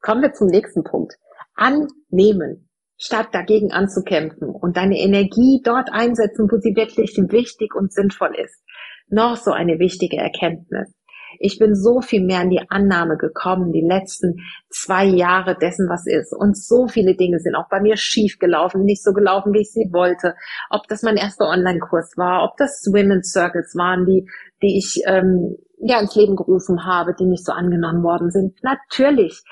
Kommen 0.00 0.22
wir 0.22 0.32
zum 0.32 0.48
nächsten 0.48 0.84
Punkt. 0.84 1.14
Annehmen 1.54 2.68
statt 2.98 3.28
dagegen 3.32 3.72
anzukämpfen 3.72 4.48
und 4.48 4.76
deine 4.76 4.98
Energie 4.98 5.60
dort 5.64 5.88
einsetzen, 5.92 6.48
wo 6.50 6.58
sie 6.58 6.76
wirklich 6.76 7.16
wichtig 7.16 7.74
und 7.74 7.92
sinnvoll 7.92 8.34
ist. 8.36 8.62
Noch 9.08 9.36
so 9.36 9.50
eine 9.50 9.78
wichtige 9.78 10.18
Erkenntnis. 10.18 10.94
Ich 11.38 11.58
bin 11.58 11.74
so 11.74 12.00
viel 12.00 12.24
mehr 12.24 12.42
in 12.42 12.50
die 12.50 12.62
Annahme 12.68 13.16
gekommen, 13.16 13.72
die 13.72 13.84
letzten 13.86 14.36
zwei 14.70 15.04
Jahre 15.04 15.56
dessen, 15.56 15.88
was 15.88 16.06
ist. 16.06 16.32
Und 16.32 16.56
so 16.56 16.88
viele 16.88 17.14
Dinge 17.16 17.38
sind 17.38 17.54
auch 17.54 17.68
bei 17.68 17.80
mir 17.80 17.96
schief 17.96 18.38
gelaufen, 18.38 18.84
nicht 18.84 19.02
so 19.02 19.12
gelaufen, 19.12 19.52
wie 19.52 19.62
ich 19.62 19.72
sie 19.72 19.90
wollte. 19.92 20.34
Ob 20.70 20.86
das 20.88 21.02
mein 21.02 21.16
erster 21.16 21.46
Online-Kurs 21.46 22.14
war, 22.16 22.44
ob 22.44 22.56
das 22.56 22.84
Women's 22.92 23.32
Circles 23.32 23.74
waren, 23.76 24.06
die, 24.06 24.28
die 24.62 24.78
ich 24.78 25.02
ähm, 25.06 25.56
ja 25.78 26.00
ins 26.00 26.14
Leben 26.14 26.36
gerufen 26.36 26.84
habe, 26.84 27.14
die 27.18 27.26
nicht 27.26 27.44
so 27.44 27.52
angenommen 27.52 28.02
worden 28.02 28.30
sind. 28.30 28.62
Natürlich, 28.62 29.42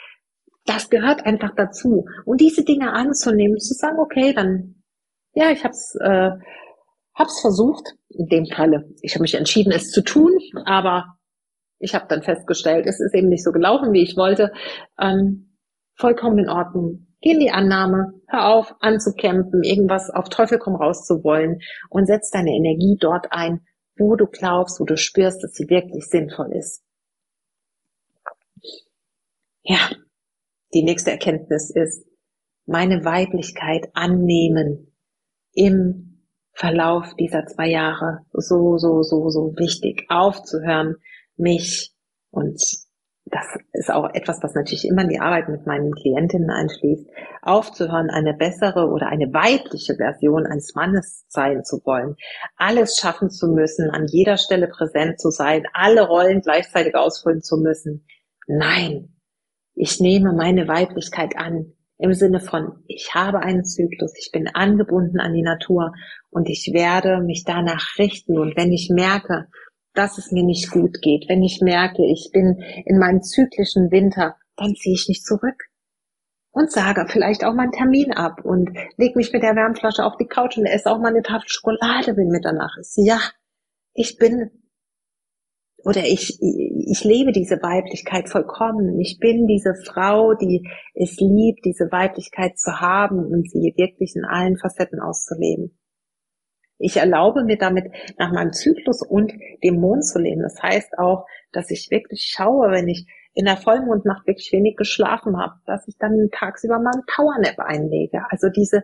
das 0.67 0.91
gehört 0.91 1.27
einfach 1.27 1.55
dazu. 1.57 2.07
Und 2.25 2.41
diese 2.41 2.65
Dinge 2.65 2.93
anzunehmen, 2.93 3.59
zu 3.59 3.75
sagen, 3.75 3.99
okay, 3.99 4.33
dann 4.33 4.77
ja, 5.35 5.51
ich 5.51 5.65
hab's, 5.65 5.95
äh, 6.01 6.31
hab's 7.15 7.41
versucht. 7.41 7.95
In 8.09 8.27
dem 8.27 8.47
Falle, 8.47 8.89
ich 9.03 9.15
habe 9.15 9.23
mich 9.23 9.35
entschieden, 9.35 9.73
es 9.73 9.91
zu 9.91 10.03
tun, 10.03 10.33
aber 10.65 11.17
ich 11.81 11.95
habe 11.95 12.07
dann 12.09 12.23
festgestellt, 12.23 12.87
es 12.87 13.01
ist 13.01 13.15
eben 13.15 13.29
nicht 13.29 13.43
so 13.43 13.51
gelaufen, 13.51 13.93
wie 13.93 14.03
ich 14.03 14.17
wollte. 14.17 14.53
Ähm, 15.01 15.57
vollkommen 15.95 16.39
in 16.39 16.49
Ordnung. 16.49 17.07
Geh 17.23 17.33
in 17.33 17.41
die 17.41 17.51
Annahme, 17.51 18.13
hör 18.29 18.49
auf, 18.49 18.75
anzukämpfen, 18.81 19.63
irgendwas 19.63 20.11
auf 20.11 20.29
Teufel 20.29 20.59
komm 20.59 20.77
raus 20.77 21.07
zu 21.07 21.25
wollen 21.25 21.61
und 21.89 22.07
setz 22.07 22.31
deine 22.31 22.51
Energie 22.51 22.97
dort 23.01 23.27
ein, 23.31 23.67
wo 23.97 24.15
du 24.15 24.27
glaubst, 24.27 24.81
wo 24.81 24.85
du 24.85 24.97
spürst, 24.97 25.43
dass 25.43 25.53
sie 25.53 25.69
wirklich 25.69 26.07
sinnvoll 26.07 26.53
ist. 26.53 26.83
Ja, 29.63 29.91
die 30.73 30.83
nächste 30.83 31.11
Erkenntnis 31.11 31.71
ist, 31.71 32.07
meine 32.67 33.05
Weiblichkeit 33.05 33.89
annehmen 33.95 34.95
im 35.53 36.27
Verlauf 36.53 37.15
dieser 37.17 37.47
zwei 37.47 37.69
Jahre 37.69 38.21
so, 38.33 38.79
so, 38.79 39.03
so, 39.03 39.29
so 39.29 39.55
wichtig, 39.57 40.07
aufzuhören, 40.09 40.97
mich 41.41 41.93
und 42.31 42.61
das 43.27 43.47
ist 43.73 43.91
auch 43.91 44.13
etwas, 44.13 44.43
was 44.43 44.55
natürlich 44.55 44.85
immer 44.87 45.03
in 45.03 45.09
die 45.09 45.21
Arbeit 45.21 45.49
mit 45.49 45.67
meinen 45.67 45.93
Klientinnen 45.93 46.51
einschließt, 46.51 47.07
aufzuhören, 47.43 48.11
eine 48.11 48.35
bessere 48.35 48.89
oder 48.89 49.07
eine 49.07 49.33
weibliche 49.33 49.95
Version 49.95 50.47
eines 50.47 50.75
Mannes 50.75 51.25
sein 51.29 51.65
zu 51.65 51.81
wollen, 51.85 52.17
alles 52.57 52.97
schaffen 52.99 53.31
zu 53.31 53.49
müssen, 53.49 53.91
an 53.91 54.07
jeder 54.09 54.37
Stelle 54.37 54.67
präsent 54.67 55.21
zu 55.21 55.31
sein, 55.31 55.65
alle 55.73 56.07
Rollen 56.09 56.41
gleichzeitig 56.41 56.97
ausfüllen 56.97 57.43
zu 57.43 57.59
müssen. 57.59 58.05
Nein, 58.49 59.15
ich 59.75 60.01
nehme 60.01 60.33
meine 60.33 60.67
Weiblichkeit 60.67 61.37
an, 61.37 61.73
im 61.99 62.15
Sinne 62.15 62.41
von, 62.41 62.83
ich 62.87 63.15
habe 63.15 63.41
einen 63.41 63.65
Zyklus, 63.65 64.15
ich 64.19 64.31
bin 64.33 64.49
angebunden 64.49 65.21
an 65.21 65.35
die 65.35 65.43
Natur 65.43 65.93
und 66.31 66.49
ich 66.49 66.71
werde 66.73 67.21
mich 67.21 67.45
danach 67.45 67.99
richten. 67.99 68.39
Und 68.39 68.57
wenn 68.57 68.73
ich 68.73 68.91
merke, 68.91 69.49
dass 69.95 70.19
es 70.19 70.31
mir 70.31 70.45
nicht 70.45 70.71
gut 70.71 71.01
geht, 71.03 71.29
wenn 71.29 71.43
ich 71.43 71.61
merke, 71.61 72.05
ich 72.05 72.31
bin 72.33 72.63
in 72.87 72.99
meinem 72.99 73.23
zyklischen 73.23 73.91
Winter, 73.91 74.37
dann 74.57 74.75
ziehe 74.75 74.95
ich 74.95 75.09
mich 75.09 75.23
zurück 75.23 75.71
und 76.53 76.71
sage 76.71 77.07
vielleicht 77.09 77.45
auch 77.45 77.55
mal 77.55 77.65
einen 77.65 77.73
Termin 77.73 78.13
ab 78.13 78.45
und 78.45 78.71
leg 78.97 79.17
mich 79.17 79.33
mit 79.33 79.43
der 79.43 79.57
Wärmflasche 79.57 80.05
auf 80.05 80.17
die 80.17 80.27
Couch 80.27 80.59
und 80.59 80.67
esse 80.67 80.91
auch 80.91 80.99
mal 80.99 81.09
eine 81.09 81.23
Tafel 81.23 81.49
Schokolade, 81.49 82.17
wenn 82.17 82.29
Mitternacht 82.29 82.79
ist. 82.79 82.97
Ja, 82.97 83.21
ich 83.95 84.17
bin 84.17 84.51
oder 85.85 86.05
ich, 86.05 86.39
ich 86.41 87.05
lebe 87.05 87.33
diese 87.33 87.57
Weiblichkeit 87.63 88.29
vollkommen. 88.29 89.01
Ich 89.01 89.19
bin 89.19 89.47
diese 89.47 89.75
Frau, 89.75 90.35
die 90.35 90.69
es 90.95 91.17
liebt, 91.19 91.65
diese 91.65 91.91
Weiblichkeit 91.91 92.59
zu 92.59 92.81
haben 92.81 93.25
und 93.25 93.51
sie 93.51 93.73
wirklich 93.77 94.15
in 94.15 94.25
allen 94.25 94.59
Facetten 94.59 95.01
auszuleben. 95.01 95.80
Ich 96.81 96.97
erlaube 96.97 97.45
mir 97.45 97.59
damit 97.59 97.93
nach 98.19 98.33
meinem 98.33 98.53
Zyklus 98.53 99.03
und 99.03 99.33
dem 99.63 99.81
Mond 99.81 100.05
zu 100.05 100.19
leben. 100.19 100.43
Das 100.43 100.61
heißt 100.63 100.99
auch, 100.99 101.27
dass 101.53 101.71
ich 101.71 101.91
wirklich 101.91 102.33
schaue, 102.35 102.71
wenn 102.71 102.89
ich 102.89 103.07
in 103.35 103.45
der 103.45 103.57
Vollmondnacht 103.57 104.27
wirklich 104.27 104.51
wenig 104.53 104.77
geschlafen 104.77 105.39
habe, 105.39 105.55
dass 105.67 105.87
ich 105.87 105.97
dann 105.99 106.29
tagsüber 106.33 106.79
mal 106.79 106.93
einen 106.93 107.07
Powernap 107.07 107.59
einlege. 107.59 108.23
Also 108.31 108.49
diese 108.49 108.83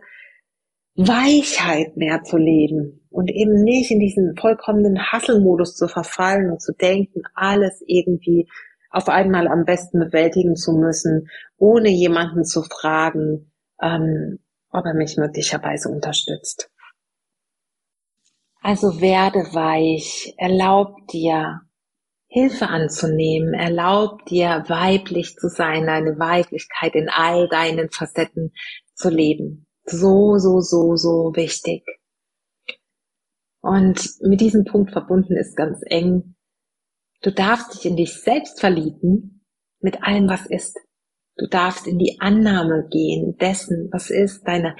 Weichheit 0.95 1.97
mehr 1.97 2.23
zu 2.23 2.37
leben 2.37 3.07
und 3.09 3.29
eben 3.29 3.63
nicht 3.63 3.91
in 3.91 3.99
diesen 3.99 4.35
vollkommenen 4.35 5.11
Hasselmodus 5.11 5.75
zu 5.75 5.87
verfallen 5.87 6.49
und 6.51 6.61
zu 6.61 6.73
denken, 6.73 7.21
alles 7.35 7.83
irgendwie 7.85 8.47
auf 8.89 9.09
einmal 9.09 9.47
am 9.47 9.65
besten 9.65 9.99
bewältigen 9.99 10.55
zu 10.55 10.73
müssen, 10.73 11.29
ohne 11.57 11.89
jemanden 11.89 12.45
zu 12.45 12.63
fragen, 12.63 13.51
ähm, 13.81 14.39
ob 14.71 14.85
er 14.85 14.93
mich 14.93 15.17
möglicherweise 15.17 15.89
unterstützt. 15.89 16.71
Also 18.61 19.01
werde 19.01 19.39
weich, 19.53 20.33
erlaub 20.37 21.07
dir 21.07 21.61
Hilfe 22.27 22.67
anzunehmen, 22.67 23.53
erlaub 23.53 24.25
dir 24.25 24.65
weiblich 24.67 25.35
zu 25.35 25.47
sein, 25.47 25.85
deine 25.85 26.19
Weiblichkeit 26.19 26.93
in 26.95 27.09
all 27.09 27.47
deinen 27.47 27.89
Facetten 27.89 28.51
zu 28.93 29.09
leben. 29.09 29.67
So, 29.85 30.37
so, 30.37 30.59
so, 30.59 30.95
so 30.97 31.31
wichtig. 31.35 31.85
Und 33.61 34.01
mit 34.21 34.41
diesem 34.41 34.65
Punkt 34.65 34.91
verbunden 34.91 35.37
ist 35.37 35.55
ganz 35.55 35.79
eng, 35.85 36.35
du 37.21 37.31
darfst 37.31 37.73
dich 37.73 37.85
in 37.85 37.95
dich 37.95 38.13
selbst 38.21 38.59
verlieben 38.59 39.45
mit 39.79 40.03
allem, 40.03 40.27
was 40.27 40.45
ist. 40.45 40.77
Du 41.37 41.47
darfst 41.47 41.87
in 41.87 41.99
die 41.99 42.17
Annahme 42.19 42.87
gehen 42.91 43.37
dessen, 43.37 43.89
was 43.91 44.09
ist, 44.09 44.43
deine 44.47 44.75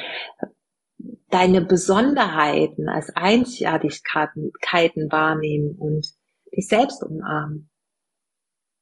deine 1.30 1.62
Besonderheiten 1.62 2.88
als 2.90 3.10
Einzigartigkeiten 3.16 5.12
wahrnehmen 5.12 5.76
und 5.78 6.08
dich 6.56 6.68
selbst 6.68 7.04
umarmen. 7.04 7.70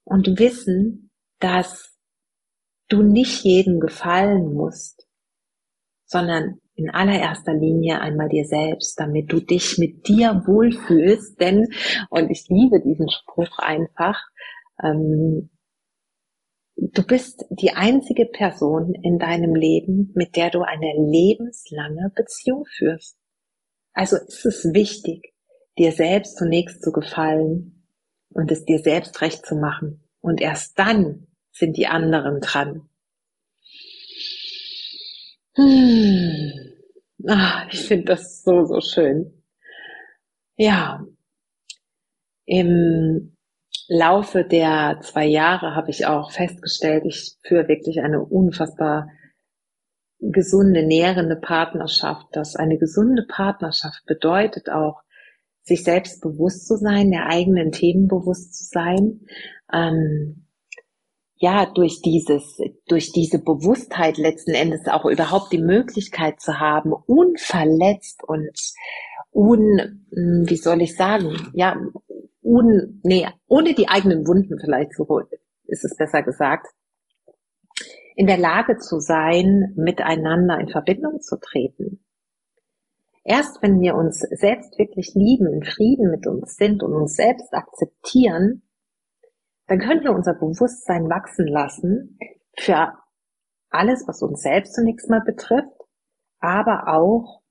Und 0.03 0.37
wissen, 0.37 1.09
dass 1.39 1.97
du 2.87 3.01
nicht 3.01 3.43
jedem 3.43 3.79
gefallen 3.79 4.53
musst, 4.53 5.07
sondern 6.05 6.59
in 6.75 6.89
allererster 6.89 7.53
Linie 7.53 8.01
einmal 8.01 8.29
dir 8.29 8.45
selbst, 8.45 8.99
damit 8.99 9.31
du 9.31 9.39
dich 9.39 9.77
mit 9.77 10.07
dir 10.07 10.43
wohlfühlst. 10.45 11.39
Denn, 11.39 11.67
und 12.09 12.29
ich 12.29 12.47
liebe 12.49 12.81
diesen 12.81 13.09
Spruch 13.09 13.57
einfach, 13.57 14.21
ähm, 14.83 15.49
Du 16.77 17.03
bist 17.03 17.45
die 17.49 17.71
einzige 17.71 18.25
Person 18.25 18.93
in 19.01 19.17
deinem 19.17 19.55
Leben, 19.55 20.11
mit 20.13 20.35
der 20.35 20.49
du 20.49 20.61
eine 20.61 20.93
lebenslange 21.09 22.11
Beziehung 22.13 22.65
führst. 22.65 23.17
Also 23.93 24.17
ist 24.17 24.45
es 24.45 24.73
wichtig, 24.73 25.33
dir 25.77 25.93
selbst 25.93 26.37
zunächst 26.37 26.83
zu 26.83 26.91
gefallen 26.91 27.87
und 28.29 28.51
es 28.51 28.65
dir 28.65 28.79
selbst 28.79 29.21
recht 29.21 29.45
zu 29.45 29.55
machen. 29.55 30.03
Und 30.19 30.41
erst 30.41 30.77
dann 30.77 31.27
sind 31.51 31.77
die 31.77 31.87
anderen 31.87 32.41
dran. 32.41 32.89
Hm. 35.55 36.51
Ah, 37.25 37.67
ich 37.71 37.87
finde 37.87 38.05
das 38.05 38.43
so, 38.43 38.65
so 38.65 38.81
schön. 38.81 39.41
Ja. 40.57 41.05
Im 42.45 43.34
Laufe 43.87 44.43
der 44.43 44.99
zwei 45.01 45.25
Jahre 45.25 45.75
habe 45.75 45.91
ich 45.91 46.05
auch 46.05 46.31
festgestellt, 46.31 47.03
ich 47.05 47.37
führe 47.43 47.67
wirklich 47.67 48.01
eine 48.01 48.23
unfassbar 48.23 49.09
gesunde, 50.19 50.83
nährende 50.83 51.35
Partnerschaft. 51.35 52.27
Dass 52.31 52.55
eine 52.55 52.77
gesunde 52.77 53.25
Partnerschaft 53.27 54.03
bedeutet 54.05 54.69
auch, 54.69 55.01
sich 55.61 55.83
selbst 55.83 56.21
bewusst 56.21 56.67
zu 56.67 56.77
sein, 56.77 57.11
der 57.11 57.27
eigenen 57.27 57.71
Themen 57.71 58.07
bewusst 58.07 58.55
zu 58.55 58.63
sein. 58.65 59.21
Ähm, 59.73 60.45
ja, 61.37 61.65
durch 61.65 62.01
dieses, 62.01 62.57
durch 62.87 63.11
diese 63.11 63.39
Bewusstheit 63.39 64.17
letzten 64.17 64.51
Endes 64.51 64.87
auch 64.87 65.05
überhaupt 65.05 65.51
die 65.51 65.61
Möglichkeit 65.61 66.39
zu 66.39 66.59
haben, 66.59 66.93
unverletzt 66.93 68.23
und 68.23 68.51
un, 69.31 70.05
hm, 70.13 70.43
wie 70.47 70.55
soll 70.55 70.81
ich 70.81 70.95
sagen, 70.95 71.51
ja, 71.53 71.75
un, 72.45 73.01
nee, 73.03 73.27
ohne 73.47 73.73
die 73.73 73.89
eigenen 73.89 74.27
Wunden 74.27 74.59
vielleicht 74.59 74.93
so 74.93 75.05
ist 75.67 75.83
es 75.83 75.97
besser 75.97 76.21
gesagt, 76.21 76.67
in 78.15 78.27
der 78.27 78.37
Lage 78.37 78.77
zu 78.77 78.99
sein, 78.99 79.73
miteinander 79.75 80.59
in 80.59 80.69
Verbindung 80.69 81.19
zu 81.21 81.37
treten. 81.39 82.05
Erst 83.23 83.61
wenn 83.63 83.81
wir 83.81 83.95
uns 83.95 84.19
selbst 84.19 84.77
wirklich 84.77 85.15
lieben, 85.15 85.51
in 85.51 85.63
Frieden 85.63 86.11
mit 86.11 86.27
uns 86.27 86.55
sind 86.55 86.83
und 86.83 86.93
uns 86.93 87.15
selbst 87.15 87.51
akzeptieren, 87.51 88.61
dann 89.67 89.79
können 89.79 90.03
wir 90.03 90.11
unser 90.11 90.35
Bewusstsein 90.35 91.09
wachsen 91.09 91.47
lassen 91.47 92.19
für 92.55 92.93
alles, 93.71 94.07
was 94.07 94.21
uns 94.21 94.41
selbst 94.43 94.75
zunächst 94.75 95.09
mal 95.09 95.21
betrifft, 95.21 95.81
aber 96.39 96.87
auch 96.87 97.41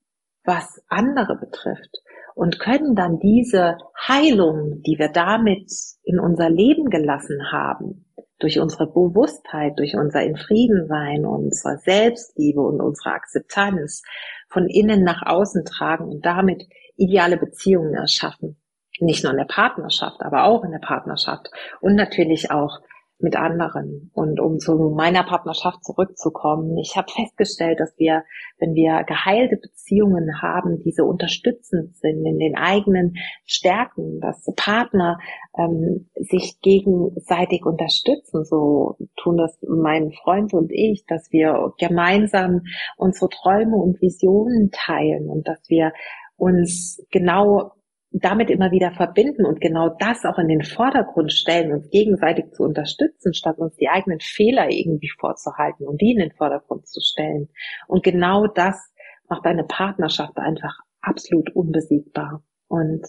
was 0.44 0.80
andere 0.86 1.36
betrifft 1.36 2.03
und 2.34 2.58
können 2.58 2.94
dann 2.94 3.18
diese 3.20 3.78
Heilung, 3.96 4.82
die 4.82 4.98
wir 4.98 5.08
damit 5.08 5.70
in 6.02 6.18
unser 6.18 6.50
Leben 6.50 6.90
gelassen 6.90 7.52
haben, 7.52 8.04
durch 8.38 8.58
unsere 8.58 8.86
Bewusstheit, 8.86 9.78
durch 9.78 9.94
unser 9.96 10.22
in 10.22 10.36
Frieden 10.36 10.86
sein, 10.86 11.24
unsere 11.24 11.78
Selbstliebe 11.78 12.60
und 12.60 12.80
unsere 12.80 13.14
Akzeptanz 13.14 14.02
von 14.48 14.66
innen 14.68 15.04
nach 15.04 15.22
außen 15.24 15.64
tragen 15.64 16.08
und 16.08 16.26
damit 16.26 16.64
ideale 16.96 17.36
Beziehungen 17.36 17.94
erschaffen. 17.94 18.60
Nicht 19.00 19.24
nur 19.24 19.32
in 19.32 19.38
der 19.38 19.46
Partnerschaft, 19.46 20.20
aber 20.20 20.44
auch 20.44 20.64
in 20.64 20.72
der 20.72 20.78
Partnerschaft 20.78 21.50
und 21.80 21.94
natürlich 21.94 22.50
auch 22.50 22.80
mit 23.24 23.34
anderen. 23.36 24.10
Und 24.14 24.38
um 24.38 24.58
zu 24.58 24.94
meiner 24.94 25.24
Partnerschaft 25.24 25.84
zurückzukommen, 25.84 26.78
ich 26.78 26.96
habe 26.96 27.10
festgestellt, 27.10 27.80
dass 27.80 27.92
wir, 27.98 28.22
wenn 28.60 28.74
wir 28.74 29.02
geheilte 29.04 29.56
Beziehungen 29.56 30.40
haben, 30.40 30.82
diese 30.84 31.04
unterstützend 31.04 31.96
sind 31.96 32.24
in 32.24 32.38
den 32.38 32.56
eigenen 32.56 33.14
Stärken, 33.46 34.20
dass 34.20 34.44
Partner 34.54 35.18
ähm, 35.58 36.08
sich 36.14 36.60
gegenseitig 36.60 37.64
unterstützen. 37.64 38.44
So 38.44 38.96
tun 39.16 39.38
das 39.38 39.58
mein 39.66 40.12
Freund 40.22 40.52
und 40.52 40.70
ich, 40.70 41.04
dass 41.08 41.32
wir 41.32 41.72
gemeinsam 41.78 42.60
unsere 42.96 43.30
Träume 43.30 43.76
und 43.76 44.00
Visionen 44.00 44.70
teilen 44.70 45.28
und 45.28 45.48
dass 45.48 45.60
wir 45.68 45.92
uns 46.36 47.04
genau 47.10 47.72
damit 48.20 48.48
immer 48.48 48.70
wieder 48.70 48.92
verbinden 48.92 49.44
und 49.44 49.60
genau 49.60 49.88
das 49.88 50.24
auch 50.24 50.38
in 50.38 50.46
den 50.46 50.62
Vordergrund 50.62 51.32
stellen, 51.32 51.72
uns 51.72 51.90
gegenseitig 51.90 52.52
zu 52.52 52.62
unterstützen, 52.62 53.34
statt 53.34 53.58
uns 53.58 53.74
die 53.74 53.88
eigenen 53.88 54.20
Fehler 54.20 54.70
irgendwie 54.70 55.10
vorzuhalten 55.18 55.88
und 55.88 56.00
die 56.00 56.12
in 56.12 56.20
den 56.20 56.30
Vordergrund 56.30 56.86
zu 56.86 57.00
stellen. 57.00 57.48
Und 57.88 58.04
genau 58.04 58.46
das 58.46 58.92
macht 59.28 59.44
eine 59.46 59.64
Partnerschaft 59.64 60.38
einfach 60.38 60.78
absolut 61.00 61.54
unbesiegbar. 61.56 62.44
Und 62.68 63.04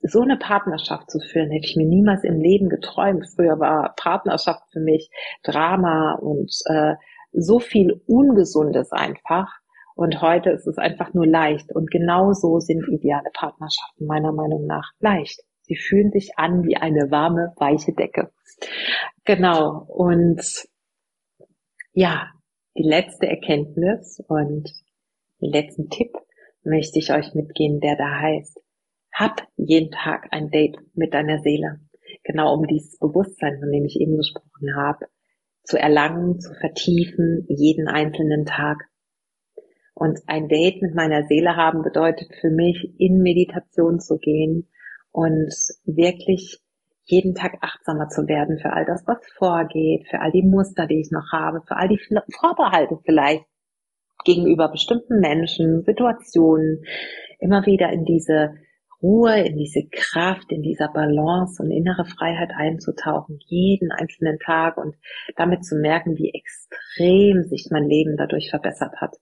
so 0.00 0.22
eine 0.22 0.38
Partnerschaft 0.38 1.10
zu 1.10 1.20
führen, 1.20 1.50
hätte 1.50 1.66
ich 1.66 1.76
mir 1.76 1.86
niemals 1.86 2.24
im 2.24 2.40
Leben 2.40 2.70
geträumt. 2.70 3.26
Früher 3.34 3.58
war 3.58 3.94
Partnerschaft 3.96 4.62
für 4.72 4.80
mich 4.80 5.10
Drama 5.42 6.14
und 6.14 6.50
äh, 6.66 6.94
so 7.32 7.58
viel 7.58 8.00
Ungesundes 8.06 8.90
einfach. 8.92 9.52
Und 9.98 10.22
heute 10.22 10.50
ist 10.50 10.68
es 10.68 10.78
einfach 10.78 11.12
nur 11.12 11.26
leicht. 11.26 11.74
Und 11.74 11.90
genau 11.90 12.32
so 12.32 12.60
sind 12.60 12.86
ideale 12.88 13.30
Partnerschaften 13.34 14.06
meiner 14.06 14.30
Meinung 14.32 14.64
nach 14.64 14.92
leicht. 15.00 15.40
Sie 15.62 15.74
fühlen 15.74 16.12
sich 16.12 16.38
an 16.38 16.62
wie 16.62 16.76
eine 16.76 17.10
warme, 17.10 17.52
weiche 17.56 17.92
Decke. 17.94 18.30
Genau. 19.24 19.84
Und 19.88 20.68
ja, 21.90 22.28
die 22.76 22.84
letzte 22.84 23.26
Erkenntnis 23.26 24.22
und 24.28 24.70
den 25.42 25.50
letzten 25.50 25.90
Tipp 25.90 26.12
möchte 26.62 27.00
ich 27.00 27.12
euch 27.12 27.34
mitgehen, 27.34 27.80
der 27.80 27.96
da 27.96 28.20
heißt, 28.20 28.56
hab 29.12 29.48
jeden 29.56 29.90
Tag 29.90 30.28
ein 30.30 30.48
Date 30.50 30.78
mit 30.94 31.12
deiner 31.12 31.40
Seele. 31.40 31.80
Genau 32.22 32.54
um 32.54 32.68
dieses 32.68 33.00
Bewusstsein, 33.00 33.58
von 33.58 33.72
dem 33.72 33.84
ich 33.84 33.98
eben 33.98 34.16
gesprochen 34.16 34.76
habe, 34.76 35.06
zu 35.64 35.76
erlangen, 35.76 36.38
zu 36.38 36.54
vertiefen, 36.54 37.46
jeden 37.48 37.88
einzelnen 37.88 38.44
Tag. 38.46 38.78
Und 39.98 40.20
ein 40.28 40.46
Date 40.46 40.80
mit 40.80 40.94
meiner 40.94 41.26
Seele 41.26 41.56
haben 41.56 41.82
bedeutet 41.82 42.28
für 42.40 42.50
mich, 42.50 42.94
in 42.98 43.20
Meditation 43.20 43.98
zu 43.98 44.18
gehen 44.18 44.68
und 45.10 45.52
wirklich 45.86 46.60
jeden 47.02 47.34
Tag 47.34 47.54
achtsamer 47.62 48.08
zu 48.08 48.28
werden 48.28 48.60
für 48.60 48.72
all 48.72 48.84
das, 48.84 49.02
was 49.08 49.18
vorgeht, 49.36 50.06
für 50.08 50.20
all 50.20 50.30
die 50.30 50.44
Muster, 50.44 50.86
die 50.86 51.00
ich 51.00 51.10
noch 51.10 51.32
habe, 51.32 51.62
für 51.66 51.76
all 51.76 51.88
die 51.88 51.98
Vorbehalte 52.38 52.96
vielleicht 53.04 53.44
gegenüber 54.24 54.68
bestimmten 54.68 55.18
Menschen, 55.18 55.82
Situationen, 55.82 56.84
immer 57.40 57.66
wieder 57.66 57.90
in 57.90 58.04
diese 58.04 58.54
Ruhe, 59.02 59.40
in 59.40 59.56
diese 59.56 59.88
Kraft, 59.90 60.52
in 60.52 60.62
dieser 60.62 60.92
Balance 60.92 61.60
und 61.60 61.72
innere 61.72 62.04
Freiheit 62.04 62.50
einzutauchen, 62.54 63.40
jeden 63.46 63.90
einzelnen 63.90 64.38
Tag 64.38 64.76
und 64.76 64.94
damit 65.34 65.64
zu 65.64 65.74
merken, 65.74 66.16
wie 66.16 66.32
extrem 66.32 67.42
sich 67.42 67.66
mein 67.72 67.88
Leben 67.88 68.16
dadurch 68.16 68.50
verbessert 68.50 68.94
hat. 69.00 69.16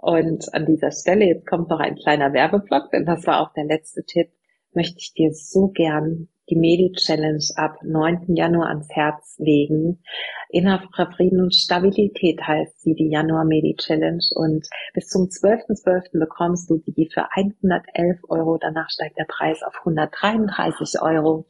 Und 0.00 0.54
an 0.54 0.64
dieser 0.66 0.92
Stelle, 0.92 1.26
jetzt 1.26 1.46
kommt 1.46 1.68
noch 1.70 1.80
ein 1.80 1.96
kleiner 1.96 2.32
Werbeblock, 2.32 2.90
denn 2.92 3.04
das 3.04 3.26
war 3.26 3.40
auch 3.40 3.52
der 3.52 3.64
letzte 3.64 4.04
Tipp, 4.04 4.28
möchte 4.72 4.98
ich 4.98 5.12
dir 5.12 5.32
so 5.32 5.68
gern 5.68 6.28
die 6.50 6.56
Medi-Challenge 6.56 7.44
ab 7.56 7.78
9. 7.82 8.34
Januar 8.34 8.68
ans 8.68 8.88
Herz 8.90 9.36
legen. 9.38 10.02
Innerer 10.48 11.10
Frieden 11.14 11.42
und 11.42 11.54
Stabilität 11.54 12.40
heißt 12.40 12.80
sie, 12.80 12.94
die 12.94 13.10
Januar 13.10 13.44
Medi-Challenge. 13.44 14.24
Und 14.34 14.66
bis 14.94 15.08
zum 15.08 15.24
12.12. 15.24 15.84
.12. 15.84 16.18
bekommst 16.18 16.70
du 16.70 16.78
die 16.86 17.10
für 17.12 17.26
111 17.34 18.20
Euro. 18.28 18.56
Danach 18.58 18.88
steigt 18.88 19.18
der 19.18 19.26
Preis 19.28 19.62
auf 19.62 19.74
133 19.80 21.02
Euro 21.02 21.46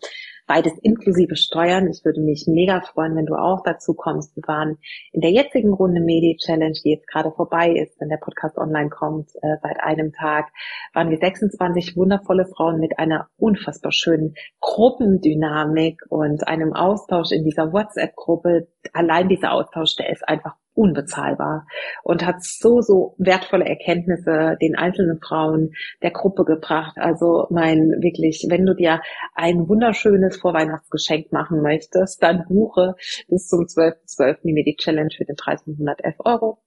beides 0.49 0.77
inklusive 0.83 1.37
Steuern. 1.37 1.89
Ich 1.89 2.05
würde 2.05 2.21
mich 2.21 2.47
mega 2.49 2.81
freuen, 2.81 3.15
wenn 3.15 3.27
du 3.27 3.35
auch 3.35 3.63
dazu 3.63 3.95
kommst. 3.95 4.35
Wir 4.35 4.43
waren 4.49 4.79
in 5.13 5.21
der 5.21 5.31
jetzigen 5.31 5.73
Runde 5.73 6.01
Medi 6.01 6.37
Challenge, 6.39 6.77
die 6.85 6.91
jetzt 6.91 7.07
gerade 7.07 7.31
vorbei 7.31 7.71
ist, 7.71 8.01
wenn 8.01 8.09
der 8.09 8.17
Podcast 8.17 8.57
online 8.59 8.89
kommt, 8.89 9.29
äh, 9.43 9.57
seit 9.63 9.81
einem 9.81 10.13
Tag, 10.13 10.47
waren 10.95 11.11
wir 11.11 11.19
26 11.19 11.97
wundervolle 11.97 12.47
Frauen 12.47 12.81
mit 12.81 12.99
einer 12.99 13.29
unfassbar 13.37 13.93
schönen 13.93 14.35
Gruppendynamik 14.61 16.01
und 16.09 16.49
einem 16.49 16.73
Austausch 16.73 17.31
in 17.31 17.45
dieser 17.45 17.73
WhatsApp-Gruppe. 17.73 18.69
Allein 18.95 19.29
dieser 19.29 19.53
Austausch, 19.53 19.97
der 19.97 20.11
ist 20.11 20.27
einfach 20.27 20.55
unbezahlbar 20.79 21.67
und 22.05 22.25
hat 22.25 22.43
so, 22.43 22.81
so 22.81 23.15
wertvolle 23.19 23.65
Erkenntnisse 23.65 24.57
den 24.63 24.77
einzelnen 24.77 25.19
Frauen 25.21 25.73
der 26.03 26.13
Gruppe 26.13 26.45
gebracht. 26.45 26.97
Also 26.97 27.47
mein 27.51 28.01
wirklich, 28.01 28.47
wenn 28.49 28.65
du 28.65 28.75
dir 28.75 29.01
ein 29.35 29.69
wunderschönes 29.69 30.37
Vorweihnachtsgeschenk 30.37 31.33
machen 31.33 31.63
möchtest, 31.63 32.23
dann 32.23 32.45
buche 32.49 32.95
bis 33.29 33.49
zum 33.49 33.65
12.12. 33.65 34.19
.12. 34.19 34.37
die 34.45 34.53
Medi 34.53 34.77
Challenge 34.77 35.11
für 35.17 35.25
den 35.25 35.37
Preis 35.37 35.63
von 35.63 35.75
111 35.75 36.17
Euro 36.25 36.59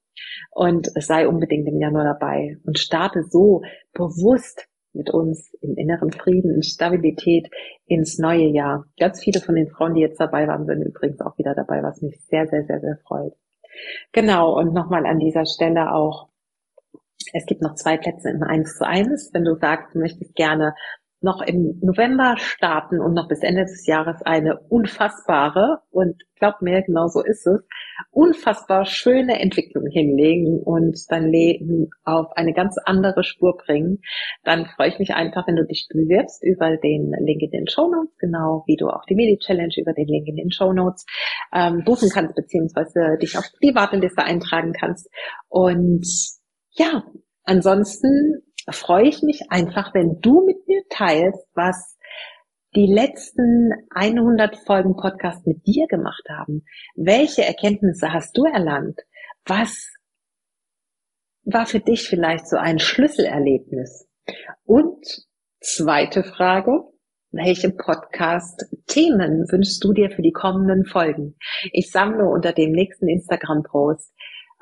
und 0.51 0.87
sei 0.95 1.27
unbedingt 1.27 1.67
im 1.67 1.79
Januar 1.79 2.03
dabei 2.03 2.57
und 2.65 2.79
starte 2.79 3.23
so 3.23 3.61
bewusst 3.93 4.67
mit 4.93 5.09
uns 5.09 5.53
im 5.61 5.75
inneren 5.75 6.11
Frieden, 6.11 6.53
in 6.53 6.63
Stabilität 6.63 7.49
ins 7.85 8.17
neue 8.19 8.47
Jahr. 8.47 8.85
Ganz 8.99 9.23
viele 9.23 9.39
von 9.39 9.55
den 9.55 9.69
Frauen, 9.69 9.93
die 9.93 10.01
jetzt 10.01 10.19
dabei 10.19 10.47
waren, 10.47 10.65
sind 10.65 10.81
übrigens 10.81 11.21
auch 11.21 11.37
wieder 11.37 11.55
dabei, 11.55 11.81
was 11.81 12.01
mich 12.01 12.19
sehr, 12.25 12.47
sehr, 12.47 12.65
sehr, 12.65 12.81
sehr 12.81 12.97
freut. 13.07 13.33
Genau, 14.11 14.57
und 14.57 14.73
nochmal 14.73 15.05
an 15.05 15.19
dieser 15.19 15.45
Stelle 15.45 15.93
auch, 15.93 16.29
es 17.33 17.45
gibt 17.45 17.61
noch 17.61 17.75
zwei 17.75 17.97
Plätze 17.97 18.29
im 18.29 18.43
1 18.43 18.77
zu 18.77 18.85
1. 18.85 19.31
Wenn 19.33 19.45
du 19.45 19.55
sagst, 19.55 19.95
du 19.95 19.99
möchtest 19.99 20.35
gerne 20.35 20.75
noch 21.21 21.41
im 21.41 21.79
November 21.81 22.35
starten 22.37 22.99
und 22.99 23.13
noch 23.13 23.27
bis 23.27 23.41
Ende 23.43 23.61
des 23.61 23.85
Jahres 23.85 24.21
eine 24.23 24.59
unfassbare, 24.69 25.79
und 25.91 26.23
glaub 26.35 26.61
mir, 26.61 26.81
genau 26.81 27.07
so 27.07 27.21
ist 27.21 27.45
es, 27.45 27.61
unfassbar 28.09 28.85
schöne 28.85 29.39
Entwicklung 29.39 29.85
hinlegen 29.87 30.59
und 30.59 30.97
dein 31.09 31.29
Leben 31.29 31.89
auf 32.03 32.31
eine 32.35 32.53
ganz 32.53 32.77
andere 32.83 33.23
Spur 33.23 33.55
bringen, 33.57 33.99
dann 34.43 34.65
freue 34.65 34.89
ich 34.89 34.99
mich 34.99 35.13
einfach, 35.13 35.47
wenn 35.47 35.55
du 35.55 35.65
dich 35.65 35.87
bewirbst 35.89 36.43
über 36.43 36.75
den 36.77 37.13
Link 37.23 37.41
in 37.41 37.51
den 37.51 37.67
Show 37.67 37.87
Notes, 37.89 38.17
genau 38.17 38.63
wie 38.65 38.75
du 38.75 38.87
auch 38.87 39.05
die 39.07 39.15
Medi-Challenge 39.15 39.73
über 39.77 39.93
den 39.93 40.07
Link 40.07 40.27
in 40.27 40.37
den 40.37 40.51
Show 40.51 40.73
Notes 40.73 41.05
ähm, 41.53 41.83
buchen 41.85 42.09
kannst, 42.09 42.35
beziehungsweise 42.35 43.17
dich 43.21 43.37
auf 43.37 43.45
die 43.61 43.75
Warteliste 43.75 44.23
eintragen 44.23 44.73
kannst. 44.73 45.07
Und 45.49 46.07
ja, 46.71 47.03
ansonsten 47.43 48.41
freue 48.71 49.07
ich 49.07 49.21
mich 49.21 49.49
einfach, 49.49 49.93
wenn 49.93 50.19
du 50.21 50.45
mit 50.45 50.67
mir 50.67 50.81
teilst, 50.89 51.47
was 51.53 51.97
die 52.75 52.87
letzten 52.87 53.71
100 53.89 54.55
Folgen 54.65 54.95
Podcast 54.95 55.45
mit 55.45 55.65
dir 55.67 55.87
gemacht 55.87 56.23
haben. 56.29 56.63
Welche 56.95 57.43
Erkenntnisse 57.43 58.13
hast 58.13 58.37
du 58.37 58.45
erlangt? 58.45 58.99
Was 59.45 59.91
war 61.43 61.65
für 61.65 61.79
dich 61.79 62.07
vielleicht 62.07 62.47
so 62.47 62.57
ein 62.57 62.79
Schlüsselerlebnis? 62.79 64.07
Und 64.63 65.05
zweite 65.59 66.23
Frage, 66.23 66.83
welche 67.31 67.71
Podcast-Themen 67.71 69.49
wünschst 69.49 69.83
du 69.83 69.93
dir 69.93 70.09
für 70.11 70.21
die 70.21 70.33
kommenden 70.33 70.85
Folgen? 70.85 71.37
Ich 71.71 71.91
sammle 71.91 72.25
unter 72.25 72.53
dem 72.53 72.71
nächsten 72.71 73.07
Instagram-Post 73.07 74.13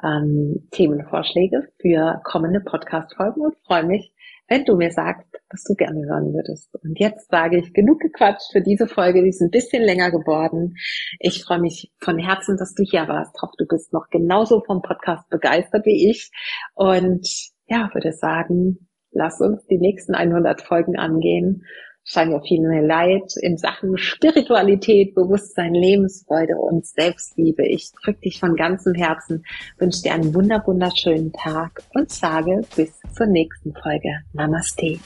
ähm, 0.04 0.68
Themenvorschläge 0.72 1.70
für 1.82 2.22
kommende 2.24 2.62
Podcast-Folgen 2.62 3.42
und 3.42 3.56
freue 3.66 3.86
mich, 3.86 4.14
wenn 4.48 4.66
du 4.66 4.76
mir 4.76 4.92
sagst, 4.92 5.28
was 5.52 5.64
du 5.64 5.76
gerne 5.76 6.02
hören 6.08 6.34
würdest. 6.34 6.74
Und 6.84 7.00
jetzt 7.00 7.30
sage 7.30 7.58
ich 7.58 7.74
genug 7.74 8.00
gequatscht 8.00 8.52
für 8.52 8.62
diese 8.62 8.88
Folge, 8.88 9.22
die 9.22 9.30
ist 9.30 9.42
ein 9.42 9.52
bisschen 9.52 9.84
länger 9.84 10.12
geworden. 10.12 10.76
Ich 11.20 11.44
freue 11.44 11.60
mich 11.60 11.92
von 12.00 12.18
Herzen, 12.18 12.58
dass 12.58 12.74
du 12.74 12.84
hier 12.84 13.08
warst. 13.08 13.36
Ich 13.36 13.42
hoffe, 13.42 13.54
du 13.58 13.66
bist 13.68 13.94
noch 13.94 14.08
genauso 14.10 14.62
vom 14.66 14.82
Podcast 14.82 15.30
begeistert 15.30 15.86
wie 15.86 16.10
ich. 16.10 16.32
Und 16.74 17.28
ja, 17.68 17.90
würde 17.94 18.12
sagen, 18.12 18.90
lass 19.12 19.40
uns 19.40 19.66
die 19.68 19.78
nächsten 19.78 20.16
100 20.16 20.62
Folgen 20.62 20.98
angehen 20.98 21.64
scheint 22.10 22.32
ja 22.32 22.42
viel 22.42 22.68
mehr 22.68 22.82
Leid 22.82 23.34
in 23.40 23.58
Sachen 23.58 23.98
Spiritualität, 23.98 25.14
Bewusstsein, 25.14 25.76
Lebensfreude 25.76 26.56
und 26.56 26.86
Selbstliebe. 26.86 27.68
Ich 27.68 27.92
drücke 28.04 28.22
dich 28.22 28.40
von 28.40 28.56
ganzem 28.56 28.96
Herzen, 28.96 29.46
wünsche 29.78 30.02
dir 30.02 30.14
einen 30.14 30.34
wunder 30.34 30.64
wunderschönen 30.66 31.32
Tag 31.32 31.84
und 31.94 32.12
sage 32.12 32.62
bis 32.76 33.00
zur 33.14 33.28
nächsten 33.28 33.74
Folge. 33.74 34.10
Namaste. 34.34 35.00